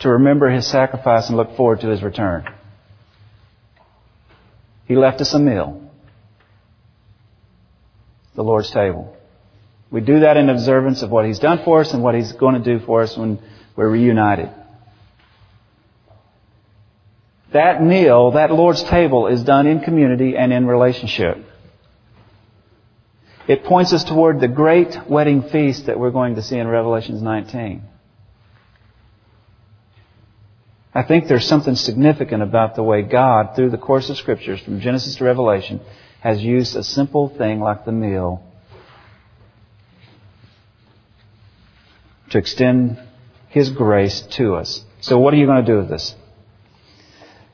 to 0.00 0.10
remember 0.10 0.50
his 0.50 0.66
sacrifice 0.66 1.28
and 1.28 1.36
look 1.36 1.56
forward 1.56 1.80
to 1.80 1.88
his 1.88 2.02
return? 2.02 2.46
He 4.86 4.96
left 4.96 5.20
us 5.20 5.34
a 5.34 5.38
meal 5.38 5.88
the 8.38 8.44
Lord's 8.44 8.70
table. 8.70 9.16
We 9.90 10.00
do 10.00 10.20
that 10.20 10.36
in 10.36 10.48
observance 10.48 11.02
of 11.02 11.10
what 11.10 11.26
He's 11.26 11.40
done 11.40 11.64
for 11.64 11.80
us 11.80 11.92
and 11.92 12.04
what 12.04 12.14
He's 12.14 12.30
going 12.34 12.54
to 12.54 12.78
do 12.78 12.84
for 12.86 13.02
us 13.02 13.16
when 13.16 13.42
we're 13.74 13.88
reunited. 13.88 14.48
That 17.52 17.82
meal, 17.82 18.30
that 18.32 18.52
Lord's 18.52 18.84
table 18.84 19.26
is 19.26 19.42
done 19.42 19.66
in 19.66 19.80
community 19.80 20.36
and 20.36 20.52
in 20.52 20.68
relationship. 20.68 21.44
It 23.48 23.64
points 23.64 23.94
us 23.94 24.04
toward 24.04 24.40
the 24.40 24.48
great 24.48 25.08
wedding 25.08 25.42
feast 25.42 25.86
that 25.86 25.98
we're 25.98 26.10
going 26.10 26.34
to 26.34 26.42
see 26.42 26.58
in 26.58 26.68
Revelations 26.68 27.22
19. 27.22 27.82
I 30.94 31.02
think 31.02 31.28
there's 31.28 31.46
something 31.46 31.74
significant 31.74 32.42
about 32.42 32.74
the 32.74 32.82
way 32.82 33.00
God, 33.00 33.56
through 33.56 33.70
the 33.70 33.78
course 33.78 34.10
of 34.10 34.18
scriptures, 34.18 34.60
from 34.60 34.80
Genesis 34.80 35.16
to 35.16 35.24
Revelation, 35.24 35.80
has 36.20 36.42
used 36.42 36.76
a 36.76 36.82
simple 36.82 37.30
thing 37.30 37.60
like 37.60 37.86
the 37.86 37.92
meal 37.92 38.42
to 42.30 42.38
extend 42.38 43.00
His 43.48 43.70
grace 43.70 44.20
to 44.32 44.56
us. 44.56 44.84
So 45.00 45.18
what 45.18 45.32
are 45.32 45.38
you 45.38 45.46
going 45.46 45.64
to 45.64 45.72
do 45.72 45.78
with 45.78 45.88
this? 45.88 46.14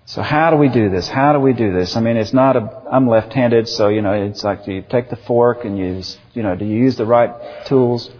So 0.07 0.21
how 0.21 0.51
do 0.51 0.57
we 0.57 0.69
do 0.69 0.91
this? 0.91 1.09
How 1.09 1.33
do 1.33 1.41
we 1.41 1.55
do 1.55 1.73
this? 1.73 1.97
I 1.97 2.01
mean, 2.01 2.19
it's 2.19 2.35
not 2.35 2.57
a, 2.57 2.83
I'm 2.91 3.09
left-handed, 3.09 3.69
so, 3.69 3.89
you 3.89 4.03
know, 4.03 4.13
it's 4.13 4.45
like, 4.45 4.67
do 4.67 4.73
you 4.73 4.83
take 4.83 5.09
the 5.09 5.17
fork 5.17 5.65
and 5.65 5.79
use, 5.79 6.19
you 6.35 6.43
know, 6.43 6.55
do 6.55 6.67
you 6.67 6.77
use 6.77 6.97
the 6.97 7.07
right 7.07 7.67
tools? 7.67 8.11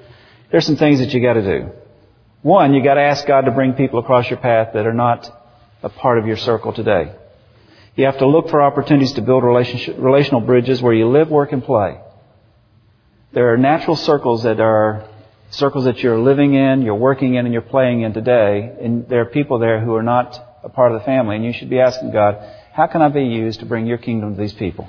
There's 0.51 0.65
some 0.65 0.77
things 0.77 1.01
that 1.01 1.13
you 1.13 1.21
gotta 1.21 1.43
do. 1.43 1.73
One, 2.41 2.73
you 2.73 2.83
gotta 2.83 3.03
ask 3.03 3.27
God 3.27 3.43
to 3.43 3.51
bring 3.51 3.75
people 3.75 3.99
across 3.99 4.31
your 4.31 4.39
path 4.39 4.71
that 4.73 4.87
are 4.87 4.95
not 4.95 5.31
a 5.83 5.91
part 5.91 6.19
of 6.19 6.27
your 6.27 6.39
circle 6.39 6.73
today. 6.73 7.13
You 7.97 8.07
have 8.07 8.19
to 8.19 8.27
look 8.27 8.49
for 8.49 8.63
opportunities 8.63 9.13
to 9.13 9.23
build 9.23 9.45
relational 9.45 10.41
bridges 10.41 10.81
where 10.81 10.95
you 10.95 11.09
live, 11.09 11.31
work, 11.31 11.53
and 11.53 11.63
play. 11.63 12.01
There 13.33 13.53
are 13.53 13.59
natural 13.59 13.97
circles 13.97 14.45
that 14.45 14.59
are 14.59 15.07
circles 15.51 15.85
that 15.85 15.99
you're 15.99 16.19
living 16.19 16.55
in, 16.55 16.83
you're 16.83 16.95
working 16.95 17.35
in, 17.35 17.45
and 17.45 17.53
you're 17.53 17.63
playing 17.63 18.01
in 18.01 18.15
today, 18.15 18.75
and 18.81 19.07
there 19.09 19.21
are 19.21 19.27
people 19.27 19.59
there 19.59 19.81
who 19.81 19.95
are 19.95 20.03
not 20.03 20.54
a 20.65 20.69
part 20.69 20.93
of 20.93 21.01
the 21.01 21.05
family, 21.05 21.37
and 21.37 21.45
you 21.45 21.53
should 21.53 21.71
be 21.71 21.79
asking 21.79 22.11
God, 22.11 22.39
how 22.73 22.87
can 22.87 23.03
I 23.03 23.09
be 23.09 23.25
used 23.25 23.61
to 23.61 23.67
bring 23.67 23.87
your 23.87 23.99
kingdom 23.99 24.35
to 24.35 24.41
these 24.41 24.53
people? 24.53 24.89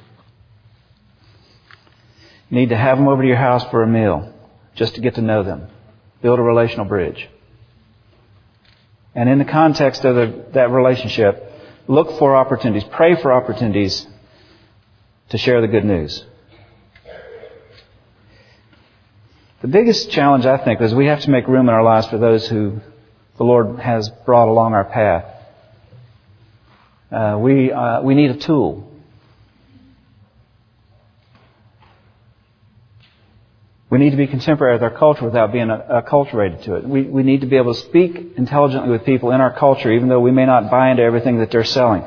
You 2.50 2.58
need 2.60 2.70
to 2.70 2.78
have 2.78 2.98
them 2.98 3.08
over 3.08 3.22
to 3.22 3.28
your 3.28 3.38
house 3.38 3.64
for 3.70 3.84
a 3.84 3.88
meal, 3.88 4.34
just 4.76 4.96
to 4.96 5.02
get 5.02 5.16
to 5.16 5.22
know 5.22 5.44
them. 5.44 5.68
Build 6.22 6.40
a 6.40 6.44
relational 6.44 6.86
bridge. 6.86 7.30
And 9.14 9.30
in 9.30 9.38
the 9.38 9.46
context 9.46 10.04
of 10.06 10.16
the, 10.16 10.46
that 10.54 10.72
relationship, 10.72 11.52
Look 11.88 12.18
for 12.18 12.36
opportunities. 12.36 12.84
Pray 12.92 13.16
for 13.16 13.32
opportunities 13.32 14.08
to 15.30 15.38
share 15.38 15.62
the 15.62 15.68
good 15.68 15.86
news. 15.86 16.24
The 19.62 19.68
biggest 19.68 20.10
challenge, 20.12 20.46
I 20.46 20.58
think, 20.58 20.82
is 20.82 20.94
we 20.94 21.08
have 21.08 21.22
to 21.22 21.30
make 21.30 21.48
room 21.48 21.70
in 21.70 21.76
our 21.76 21.84
lives 21.84 22.08
for 22.08 22.18
those 22.18 22.48
who 22.48 22.82
the 23.38 23.44
Lord 23.44 23.80
has 23.80 24.10
brought 24.26 24.48
along 24.48 24.74
our 24.74 24.86
path. 24.86 25.26
Uh, 27.15 27.38
we, 27.38 27.71
uh, 27.71 28.01
we 28.01 28.13
need 28.13 28.30
a 28.30 28.36
tool. 28.36 28.91
We 33.89 33.99
need 33.99 34.10
to 34.10 34.17
be 34.17 34.28
contemporary 34.28 34.73
with 34.73 34.84
our 34.84 34.91
culture 34.91 35.23
without 35.23 35.54
being 35.54 35.67
acculturated 35.67 36.63
to 36.65 36.75
it. 36.75 36.84
We, 36.84 37.04
we 37.04 37.23
need 37.23 37.39
to 37.41 37.47
be 37.47 37.56
able 37.56 37.73
to 37.73 37.80
speak 37.80 38.34
intelligently 38.36 38.89
with 38.89 39.06
people 39.06 39.32
in 39.32 39.39
our 39.39 39.58
culture, 39.58 39.93
even 39.93 40.10
though 40.10 40.19
we 40.19 40.32
may 40.32 40.45
not 40.45 40.69
buy 40.69 40.91
into 40.91 41.04
everything 41.04 41.39
that 41.39 41.51
they're 41.51 41.63
selling. 41.63 42.04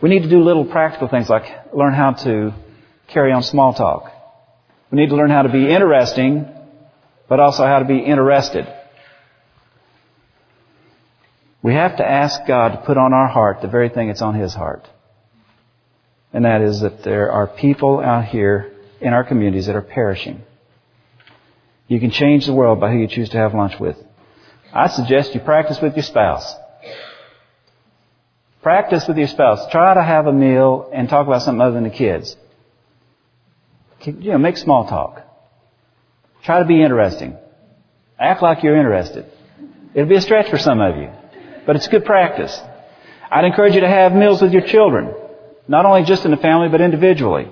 We 0.00 0.08
need 0.08 0.22
to 0.22 0.30
do 0.30 0.42
little 0.42 0.64
practical 0.64 1.08
things 1.08 1.28
like 1.28 1.74
learn 1.74 1.92
how 1.92 2.12
to 2.12 2.54
carry 3.08 3.32
on 3.32 3.42
small 3.42 3.74
talk. 3.74 4.10
We 4.90 4.96
need 4.96 5.10
to 5.10 5.16
learn 5.16 5.28
how 5.28 5.42
to 5.42 5.50
be 5.50 5.68
interesting, 5.70 6.48
but 7.28 7.40
also 7.40 7.66
how 7.66 7.80
to 7.80 7.84
be 7.84 7.98
interested. 7.98 8.66
We 11.66 11.74
have 11.74 11.96
to 11.96 12.08
ask 12.08 12.46
God 12.46 12.68
to 12.68 12.76
put 12.86 12.96
on 12.96 13.12
our 13.12 13.26
heart 13.26 13.60
the 13.60 13.66
very 13.66 13.88
thing 13.88 14.06
that's 14.06 14.22
on 14.22 14.36
His 14.36 14.54
heart. 14.54 14.88
And 16.32 16.44
that 16.44 16.62
is 16.62 16.82
that 16.82 17.02
there 17.02 17.32
are 17.32 17.48
people 17.48 17.98
out 17.98 18.26
here 18.26 18.72
in 19.00 19.12
our 19.12 19.24
communities 19.24 19.66
that 19.66 19.74
are 19.74 19.82
perishing. 19.82 20.42
You 21.88 21.98
can 21.98 22.12
change 22.12 22.46
the 22.46 22.52
world 22.52 22.78
by 22.78 22.92
who 22.92 22.98
you 22.98 23.08
choose 23.08 23.30
to 23.30 23.38
have 23.38 23.52
lunch 23.52 23.80
with. 23.80 23.96
I 24.72 24.86
suggest 24.86 25.34
you 25.34 25.40
practice 25.40 25.80
with 25.80 25.96
your 25.96 26.04
spouse. 26.04 26.54
Practice 28.62 29.08
with 29.08 29.16
your 29.16 29.26
spouse. 29.26 29.68
Try 29.72 29.92
to 29.94 30.04
have 30.04 30.28
a 30.28 30.32
meal 30.32 30.88
and 30.94 31.08
talk 31.08 31.26
about 31.26 31.42
something 31.42 31.60
other 31.60 31.74
than 31.74 31.82
the 31.82 31.90
kids. 31.90 32.36
You 34.04 34.30
know, 34.30 34.38
make 34.38 34.56
small 34.56 34.86
talk. 34.86 35.20
Try 36.44 36.60
to 36.60 36.64
be 36.64 36.80
interesting. 36.80 37.36
Act 38.20 38.40
like 38.40 38.62
you're 38.62 38.76
interested. 38.76 39.26
It'll 39.94 40.08
be 40.08 40.14
a 40.14 40.20
stretch 40.20 40.48
for 40.48 40.58
some 40.58 40.80
of 40.80 40.96
you, 40.96 41.10
but 41.66 41.76
it's 41.76 41.88
good 41.88 42.04
practice. 42.04 42.58
I'd 43.30 43.44
encourage 43.44 43.74
you 43.74 43.80
to 43.80 43.88
have 43.88 44.14
meals 44.14 44.40
with 44.40 44.52
your 44.52 44.62
children, 44.62 45.12
not 45.66 45.84
only 45.84 46.04
just 46.04 46.24
in 46.24 46.30
the 46.30 46.36
family, 46.36 46.68
but 46.68 46.80
individually. 46.80 47.48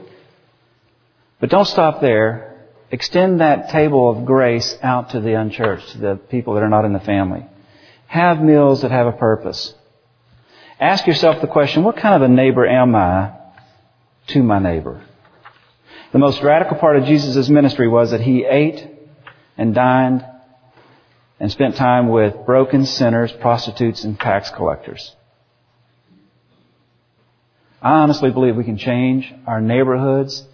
But 1.40 1.50
don't 1.50 1.66
stop 1.66 2.00
there. 2.00 2.68
Extend 2.90 3.40
that 3.40 3.70
table 3.70 4.08
of 4.08 4.24
grace 4.24 4.78
out 4.82 5.10
to 5.10 5.20
the 5.20 5.34
unchurched, 5.34 5.90
to 5.90 5.98
the 5.98 6.16
people 6.16 6.54
that 6.54 6.62
are 6.62 6.68
not 6.68 6.84
in 6.84 6.92
the 6.92 7.00
family. 7.00 7.44
Have 8.06 8.40
meals 8.40 8.82
that 8.82 8.92
have 8.92 9.08
a 9.08 9.12
purpose. 9.12 9.74
Ask 10.78 11.06
yourself 11.06 11.40
the 11.40 11.48
question, 11.48 11.82
what 11.82 11.96
kind 11.96 12.14
of 12.14 12.22
a 12.22 12.32
neighbor 12.32 12.66
am 12.66 12.94
I 12.94 13.32
to 14.28 14.42
my 14.42 14.60
neighbor? 14.60 15.02
The 16.12 16.18
most 16.18 16.42
radical 16.42 16.76
part 16.76 16.96
of 16.96 17.06
Jesus' 17.06 17.48
ministry 17.48 17.88
was 17.88 18.12
that 18.12 18.20
he 18.20 18.44
ate 18.44 18.86
and 19.56 19.74
dined 19.74 20.24
and 21.40 21.50
spent 21.50 21.76
time 21.76 22.08
with 22.08 22.46
broken 22.46 22.86
sinners, 22.86 23.32
prostitutes, 23.32 24.04
and 24.04 24.18
tax 24.18 24.50
collectors. 24.50 25.14
I 27.82 28.00
honestly 28.00 28.30
believe 28.30 28.56
we 28.56 28.64
can 28.64 28.78
change 28.78 29.32
our 29.46 29.60
neighborhoods 29.60 30.46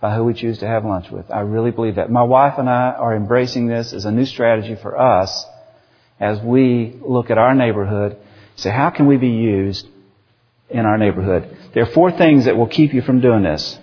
by 0.00 0.14
who 0.14 0.24
we 0.24 0.34
choose 0.34 0.58
to 0.58 0.66
have 0.66 0.84
lunch 0.84 1.10
with. 1.10 1.30
I 1.30 1.40
really 1.40 1.70
believe 1.70 1.96
that. 1.96 2.10
My 2.10 2.24
wife 2.24 2.54
and 2.58 2.68
I 2.68 2.92
are 2.92 3.14
embracing 3.14 3.68
this 3.68 3.92
as 3.92 4.04
a 4.04 4.10
new 4.10 4.26
strategy 4.26 4.74
for 4.74 4.98
us 5.00 5.46
as 6.18 6.40
we 6.40 6.98
look 7.00 7.30
at 7.30 7.38
our 7.38 7.54
neighborhood, 7.54 8.16
say, 8.56 8.70
how 8.70 8.90
can 8.90 9.06
we 9.06 9.16
be 9.16 9.28
used 9.28 9.86
in 10.68 10.80
our 10.80 10.98
neighborhood? 10.98 11.56
There 11.74 11.82
are 11.82 11.92
four 11.92 12.10
things 12.10 12.46
that 12.46 12.56
will 12.56 12.66
keep 12.66 12.94
you 12.94 13.02
from 13.02 13.20
doing 13.20 13.42
this. 13.42 13.78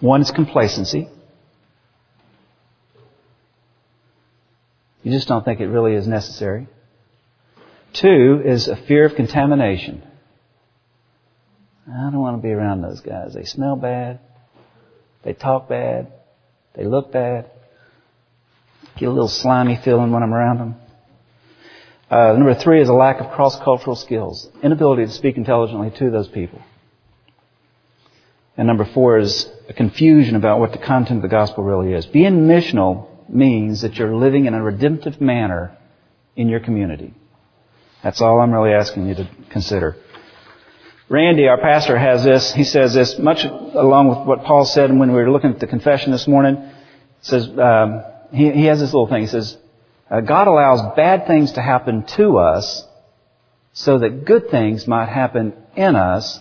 One 0.00 0.20
is 0.20 0.30
complacency. 0.30 1.08
You 5.06 5.12
just 5.12 5.28
don't 5.28 5.44
think 5.44 5.60
it 5.60 5.68
really 5.68 5.94
is 5.94 6.08
necessary. 6.08 6.66
Two 7.92 8.42
is 8.44 8.66
a 8.66 8.74
fear 8.74 9.06
of 9.06 9.14
contamination. 9.14 10.02
I 11.88 12.10
don't 12.10 12.18
want 12.18 12.36
to 12.38 12.42
be 12.42 12.52
around 12.52 12.82
those 12.82 13.00
guys. 13.02 13.32
They 13.32 13.44
smell 13.44 13.76
bad. 13.76 14.18
They 15.22 15.32
talk 15.32 15.68
bad. 15.68 16.12
They 16.74 16.86
look 16.86 17.12
bad. 17.12 17.48
Get 18.96 19.06
a 19.06 19.12
little 19.12 19.28
slimy 19.28 19.76
feeling 19.76 20.10
when 20.10 20.24
I'm 20.24 20.34
around 20.34 20.58
them. 20.58 20.74
Uh, 22.10 22.32
number 22.32 22.56
three 22.56 22.82
is 22.82 22.88
a 22.88 22.92
lack 22.92 23.20
of 23.20 23.30
cross-cultural 23.30 23.94
skills. 23.94 24.48
Inability 24.60 25.06
to 25.06 25.12
speak 25.12 25.36
intelligently 25.36 25.90
to 26.00 26.10
those 26.10 26.26
people. 26.26 26.60
And 28.56 28.66
number 28.66 28.84
four 28.92 29.18
is 29.18 29.48
a 29.68 29.72
confusion 29.72 30.34
about 30.34 30.58
what 30.58 30.72
the 30.72 30.78
content 30.78 31.18
of 31.18 31.22
the 31.22 31.28
gospel 31.28 31.62
really 31.62 31.92
is. 31.92 32.06
Being 32.06 32.48
missional 32.48 33.15
means 33.28 33.82
that 33.82 33.94
you're 33.96 34.14
living 34.14 34.46
in 34.46 34.54
a 34.54 34.62
redemptive 34.62 35.20
manner 35.20 35.76
in 36.36 36.48
your 36.48 36.60
community. 36.60 37.14
That's 38.02 38.20
all 38.20 38.40
I'm 38.40 38.52
really 38.52 38.72
asking 38.72 39.08
you 39.08 39.14
to 39.16 39.28
consider. 39.50 39.96
Randy, 41.08 41.46
our 41.48 41.58
pastor, 41.58 41.96
has 41.96 42.24
this. 42.24 42.52
He 42.52 42.64
says 42.64 42.94
this 42.94 43.18
much 43.18 43.44
along 43.44 44.08
with 44.08 44.26
what 44.26 44.44
Paul 44.44 44.64
said 44.64 44.90
when 44.96 45.12
we 45.12 45.22
were 45.22 45.30
looking 45.30 45.50
at 45.50 45.60
the 45.60 45.66
confession 45.66 46.10
this 46.10 46.26
morning. 46.26 46.70
says 47.20 47.48
um, 47.58 48.02
he, 48.32 48.50
he, 48.50 48.64
has 48.64 48.80
this 48.80 48.92
little 48.92 49.06
thing. 49.06 49.22
He 49.22 49.28
says 49.28 49.56
uh, 50.10 50.20
God 50.20 50.48
allows 50.48 50.96
bad 50.96 51.26
things 51.26 51.52
to 51.52 51.62
happen 51.62 52.04
to 52.16 52.38
us 52.38 52.84
so 53.72 53.98
that 53.98 54.24
good 54.24 54.50
things 54.50 54.86
might 54.86 55.08
happen 55.08 55.52
in 55.76 55.94
us, 55.94 56.40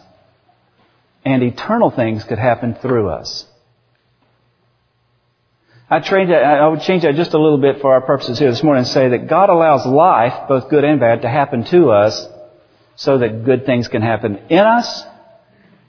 and 1.26 1.44
eternal 1.44 1.92
things 1.92 2.24
could 2.24 2.40
happen 2.40 2.76
through 2.76 3.10
us. 3.10 3.46
I, 5.90 6.00
that, 6.00 6.44
I 6.44 6.68
would 6.68 6.82
change 6.82 7.04
that 7.04 7.16
just 7.16 7.34
a 7.34 7.40
little 7.40 7.60
bit 7.60 7.80
for 7.80 7.94
our 7.94 8.02
purposes 8.02 8.40
here 8.40 8.50
this 8.50 8.64
morning 8.64 8.80
and 8.80 8.88
say 8.88 9.10
that 9.10 9.28
God 9.28 9.50
allows 9.50 9.86
life, 9.86 10.48
both 10.48 10.70
good 10.70 10.84
and 10.84 11.00
bad, 11.00 11.22
to 11.22 11.30
happen 11.30 11.64
to 11.66 11.92
us 11.92 12.28
so 12.96 13.20
that 13.20 13.46
good 13.46 13.66
things 13.66 13.88
can 13.88 14.02
happen 14.02 14.40
in 14.50 14.60
us 14.60 15.04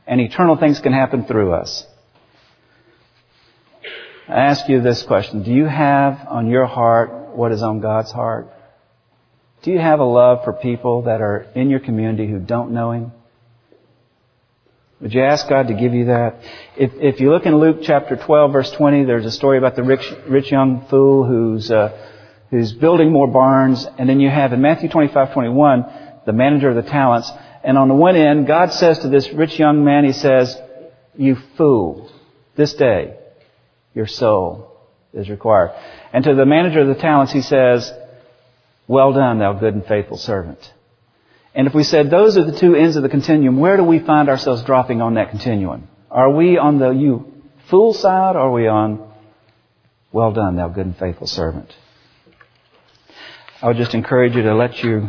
and 0.06 0.20
eternal 0.20 0.56
things 0.56 0.80
can 0.80 0.92
happen 0.92 1.24
through 1.24 1.52
us. 1.52 1.86
I 4.28 4.40
ask 4.40 4.68
you 4.68 4.82
this 4.82 5.02
question. 5.04 5.44
Do 5.44 5.52
you 5.52 5.66
have 5.66 6.26
on 6.28 6.48
your 6.48 6.66
heart 6.66 7.36
what 7.36 7.52
is 7.52 7.62
on 7.62 7.80
God's 7.80 8.12
heart? 8.12 8.52
Do 9.62 9.70
you 9.70 9.78
have 9.78 10.00
a 10.00 10.04
love 10.04 10.44
for 10.44 10.52
people 10.52 11.02
that 11.02 11.20
are 11.20 11.46
in 11.54 11.70
your 11.70 11.80
community 11.80 12.28
who 12.28 12.38
don't 12.38 12.72
know 12.72 12.92
Him? 12.92 13.12
Would 15.00 15.12
you 15.12 15.22
ask 15.22 15.46
God 15.48 15.68
to 15.68 15.74
give 15.74 15.92
you 15.92 16.06
that? 16.06 16.40
If, 16.76 16.92
if 16.94 17.20
you 17.20 17.30
look 17.30 17.44
in 17.44 17.56
Luke 17.56 17.80
chapter 17.82 18.16
12 18.16 18.52
verse 18.52 18.70
20, 18.70 19.04
there's 19.04 19.26
a 19.26 19.30
story 19.30 19.58
about 19.58 19.76
the 19.76 19.82
rich, 19.82 20.10
rich 20.26 20.50
young 20.50 20.86
fool 20.88 21.26
who's, 21.26 21.70
uh, 21.70 22.10
who's 22.50 22.72
building 22.72 23.12
more 23.12 23.26
barns. 23.26 23.86
And 23.98 24.08
then 24.08 24.20
you 24.20 24.30
have 24.30 24.54
in 24.54 24.62
Matthew 24.62 24.88
25, 24.88 25.34
21, 25.34 25.84
the 26.24 26.32
manager 26.32 26.70
of 26.70 26.76
the 26.76 26.90
talents. 26.90 27.30
And 27.62 27.76
on 27.76 27.88
the 27.88 27.94
one 27.94 28.16
end, 28.16 28.46
God 28.46 28.72
says 28.72 29.00
to 29.00 29.08
this 29.08 29.30
rich 29.32 29.58
young 29.58 29.84
man, 29.84 30.04
He 30.04 30.12
says, 30.12 30.56
you 31.14 31.36
fool, 31.58 32.10
this 32.56 32.72
day 32.72 33.18
your 33.92 34.06
soul 34.06 34.78
is 35.12 35.28
required. 35.28 35.72
And 36.12 36.24
to 36.24 36.34
the 36.34 36.46
manager 36.46 36.80
of 36.80 36.88
the 36.88 36.94
talents, 36.94 37.32
He 37.32 37.42
says, 37.42 37.92
well 38.88 39.12
done, 39.12 39.40
thou 39.40 39.52
good 39.52 39.74
and 39.74 39.84
faithful 39.84 40.16
servant. 40.16 40.72
And 41.56 41.66
if 41.66 41.74
we 41.74 41.84
said 41.84 42.10
those 42.10 42.36
are 42.36 42.44
the 42.44 42.56
two 42.56 42.76
ends 42.76 42.96
of 42.96 43.02
the 43.02 43.08
continuum, 43.08 43.58
where 43.58 43.78
do 43.78 43.82
we 43.82 43.98
find 43.98 44.28
ourselves 44.28 44.62
dropping 44.62 45.00
on 45.00 45.14
that 45.14 45.30
continuum? 45.30 45.88
Are 46.10 46.30
we 46.30 46.58
on 46.58 46.78
the 46.78 46.90
you 46.90 47.32
fool 47.70 47.94
side 47.94 48.36
or 48.36 48.40
are 48.40 48.52
we 48.52 48.68
on 48.68 49.10
well 50.12 50.32
done, 50.32 50.56
thou 50.56 50.68
good 50.68 50.84
and 50.84 50.96
faithful 50.96 51.26
servant? 51.26 51.74
I 53.62 53.68
would 53.68 53.78
just 53.78 53.94
encourage 53.94 54.36
you 54.36 54.42
to 54.42 54.54
let 54.54 54.84
you 54.84 55.08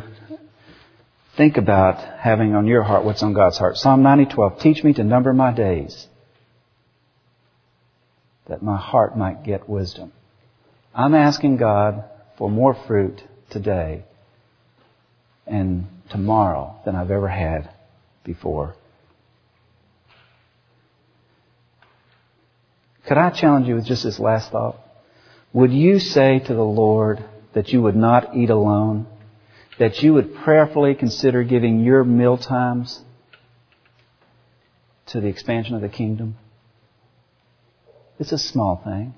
think 1.35 1.57
about 1.57 2.01
having 2.17 2.55
on 2.55 2.65
your 2.65 2.81
heart 2.81 3.03
what's 3.03 3.21
on 3.23 3.33
God's 3.33 3.57
heart. 3.57 3.75
Psalm 3.75 4.01
90:12, 4.01 4.61
teach 4.61 4.83
me 4.85 4.93
to 4.93 5.03
number 5.03 5.33
my 5.33 5.51
days 5.51 6.07
that 8.45 8.63
my 8.63 8.77
heart 8.77 9.17
might 9.17 9.43
get 9.43 9.67
wisdom. 9.67 10.13
I'm 10.95 11.13
asking 11.13 11.57
God 11.57 12.05
for 12.37 12.49
more 12.49 12.73
fruit 12.73 13.21
today 13.49 14.05
and 15.45 15.87
tomorrow 16.09 16.79
than 16.85 16.95
I've 16.95 17.11
ever 17.11 17.27
had 17.27 17.69
before. 18.23 18.75
Could 23.07 23.17
I 23.17 23.29
challenge 23.29 23.67
you 23.67 23.75
with 23.75 23.85
just 23.85 24.03
this 24.03 24.19
last 24.19 24.51
thought? 24.51 24.77
Would 25.53 25.71
you 25.71 25.99
say 25.99 26.39
to 26.39 26.53
the 26.53 26.61
Lord 26.61 27.23
that 27.53 27.69
you 27.69 27.81
would 27.81 27.95
not 27.95 28.35
eat 28.35 28.49
alone? 28.49 29.07
that 29.79 30.01
you 30.01 30.13
would 30.13 30.35
prayerfully 30.35 30.95
consider 30.95 31.43
giving 31.43 31.83
your 31.83 32.03
meal 32.03 32.37
times 32.37 32.99
to 35.07 35.21
the 35.21 35.27
expansion 35.27 35.75
of 35.75 35.81
the 35.81 35.89
kingdom? 35.89 36.35
It's 38.19 38.31
a 38.31 38.37
small 38.37 38.81
thing. 38.83 39.13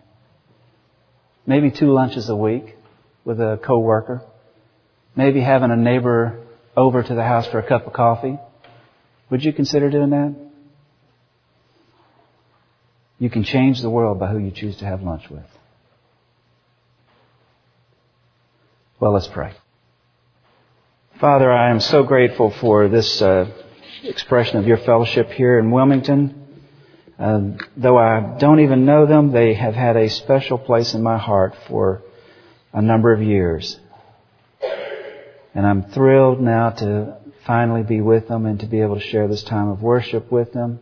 Maybe 1.46 1.72
two 1.72 1.94
lunches 1.94 2.30
a 2.30 2.36
week 2.36 2.76
with 3.24 3.40
a 3.40 3.60
coworker. 3.64 4.22
Maybe 5.16 5.42
having 5.42 5.72
a 5.72 5.76
neighbor 5.76 6.46
over 6.80 7.04
to 7.04 7.14
the 7.14 7.24
house 7.24 7.46
for 7.48 7.60
a 7.60 7.68
cup 7.68 7.86
of 7.86 7.94
coffee. 7.94 8.40
Would 9.30 9.44
you 9.44 9.52
consider 9.52 9.90
doing 9.90 10.12
that? 10.12 10.34
You 13.20 13.30
can 13.30 13.44
change 13.44 13.82
the 13.82 13.90
world 13.90 14.18
by 14.18 14.28
who 14.28 14.38
you 14.38 14.52
choose 14.52 14.78
to 14.78 14.86
have 14.86 15.02
lunch 15.02 15.30
with. 15.30 15.44
Well, 18.98 19.12
let's 19.12 19.28
pray. 19.28 19.52
Father, 21.20 21.52
I 21.52 21.70
am 21.70 21.82
so 21.82 22.04
grateful 22.04 22.50
for 22.50 22.88
this 22.88 23.22
uh, 23.22 23.52
expression 24.04 24.58
of 24.58 24.66
your 24.66 24.78
fellowship 24.78 25.32
here 25.32 25.60
in 25.60 25.72
Wilmington. 25.72 26.64
Uh, 27.20 27.42
though 27.76 27.98
I 27.98 28.38
don't 28.40 28.62
even 28.62 28.86
know 28.86 29.06
them, 29.06 29.34
they 29.34 29.54
have 29.54 29.76
had 29.76 29.98
a 29.98 30.10
special 30.10 30.58
place 30.58 30.94
in 30.94 31.04
my 31.04 31.18
heart 31.18 31.56
for 31.68 32.02
a 32.72 32.82
number 32.82 33.12
of 33.12 33.22
years. 33.22 33.78
And 35.54 35.66
I'm 35.66 35.84
thrilled 35.84 36.42
now 36.42 36.70
to 36.72 37.18
finally 37.46 37.84
be 37.84 38.02
with 38.02 38.28
them 38.28 38.46
and 38.46 38.60
to 38.60 38.68
be 38.68 38.82
able 38.82 38.96
to 38.96 39.02
share 39.02 39.28
this 39.28 39.44
time 39.44 39.70
of 39.70 39.82
worship 39.82 40.32
with 40.32 40.54
them. 40.54 40.80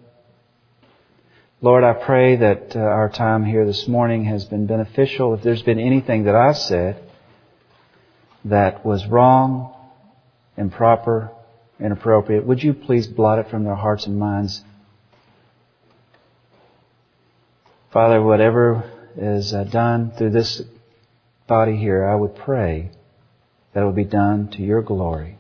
Lord, 1.62 1.84
I 1.84 1.94
pray 1.94 2.36
that 2.36 2.76
uh, 2.76 2.80
our 2.80 3.10
time 3.10 3.44
here 3.44 3.66
this 3.66 3.88
morning 3.88 4.26
has 4.26 4.46
been 4.46 4.68
beneficial. 4.68 5.34
If 5.34 5.42
there's 5.42 5.64
been 5.64 5.80
anything 5.80 6.26
that 6.26 6.36
I've 6.36 6.58
said 6.58 7.02
that 8.46 8.86
was 8.86 9.08
wrong, 9.08 9.74
improper, 10.56 11.32
inappropriate, 11.80 12.46
would 12.46 12.62
you 12.62 12.74
please 12.74 13.08
blot 13.08 13.40
it 13.40 13.50
from 13.50 13.64
their 13.64 13.76
hearts 13.76 14.06
and 14.06 14.20
minds? 14.20 14.62
Father, 17.92 18.22
whatever 18.22 18.92
is 19.16 19.54
uh, 19.54 19.64
done 19.64 20.12
through 20.12 20.32
this 20.32 20.62
body 21.48 21.76
here, 21.76 22.06
I 22.06 22.14
would 22.14 22.36
pray 22.36 22.92
that 23.78 23.86
would 23.86 23.96
be 23.96 24.06
done 24.06 24.48
to 24.48 24.64
your 24.64 24.82
glory. 24.82 25.38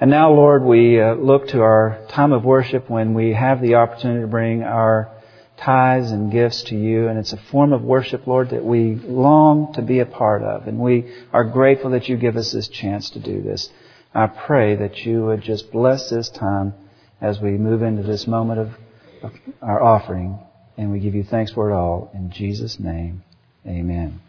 And 0.00 0.10
now, 0.10 0.32
Lord, 0.32 0.62
we 0.62 0.98
uh, 0.98 1.16
look 1.16 1.48
to 1.48 1.60
our 1.60 1.98
time 2.08 2.32
of 2.32 2.46
worship 2.46 2.88
when 2.88 3.12
we 3.12 3.34
have 3.34 3.60
the 3.60 3.74
opportunity 3.74 4.22
to 4.22 4.26
bring 4.26 4.62
our 4.62 5.12
tithes 5.58 6.12
and 6.12 6.32
gifts 6.32 6.62
to 6.62 6.74
you. 6.74 7.08
And 7.08 7.18
it's 7.18 7.34
a 7.34 7.42
form 7.52 7.74
of 7.74 7.82
worship, 7.82 8.26
Lord, 8.26 8.48
that 8.50 8.64
we 8.64 8.94
long 8.94 9.74
to 9.74 9.82
be 9.82 9.98
a 9.98 10.06
part 10.06 10.42
of. 10.42 10.66
And 10.66 10.78
we 10.78 11.12
are 11.30 11.44
grateful 11.44 11.90
that 11.90 12.08
you 12.08 12.16
give 12.16 12.38
us 12.38 12.52
this 12.52 12.68
chance 12.68 13.10
to 13.10 13.20
do 13.20 13.42
this. 13.42 13.68
I 14.14 14.26
pray 14.26 14.74
that 14.76 15.04
you 15.04 15.26
would 15.26 15.42
just 15.42 15.70
bless 15.70 16.08
this 16.08 16.30
time 16.30 16.72
as 17.20 17.38
we 17.38 17.50
move 17.50 17.82
into 17.82 18.02
this 18.02 18.26
moment 18.26 18.60
of 18.60 19.32
our 19.60 19.82
offering. 19.82 20.38
And 20.78 20.90
we 20.90 21.00
give 21.00 21.14
you 21.14 21.24
thanks 21.24 21.52
for 21.52 21.68
it 21.70 21.74
all. 21.74 22.10
In 22.14 22.30
Jesus' 22.30 22.80
name, 22.80 23.24
amen. 23.66 24.20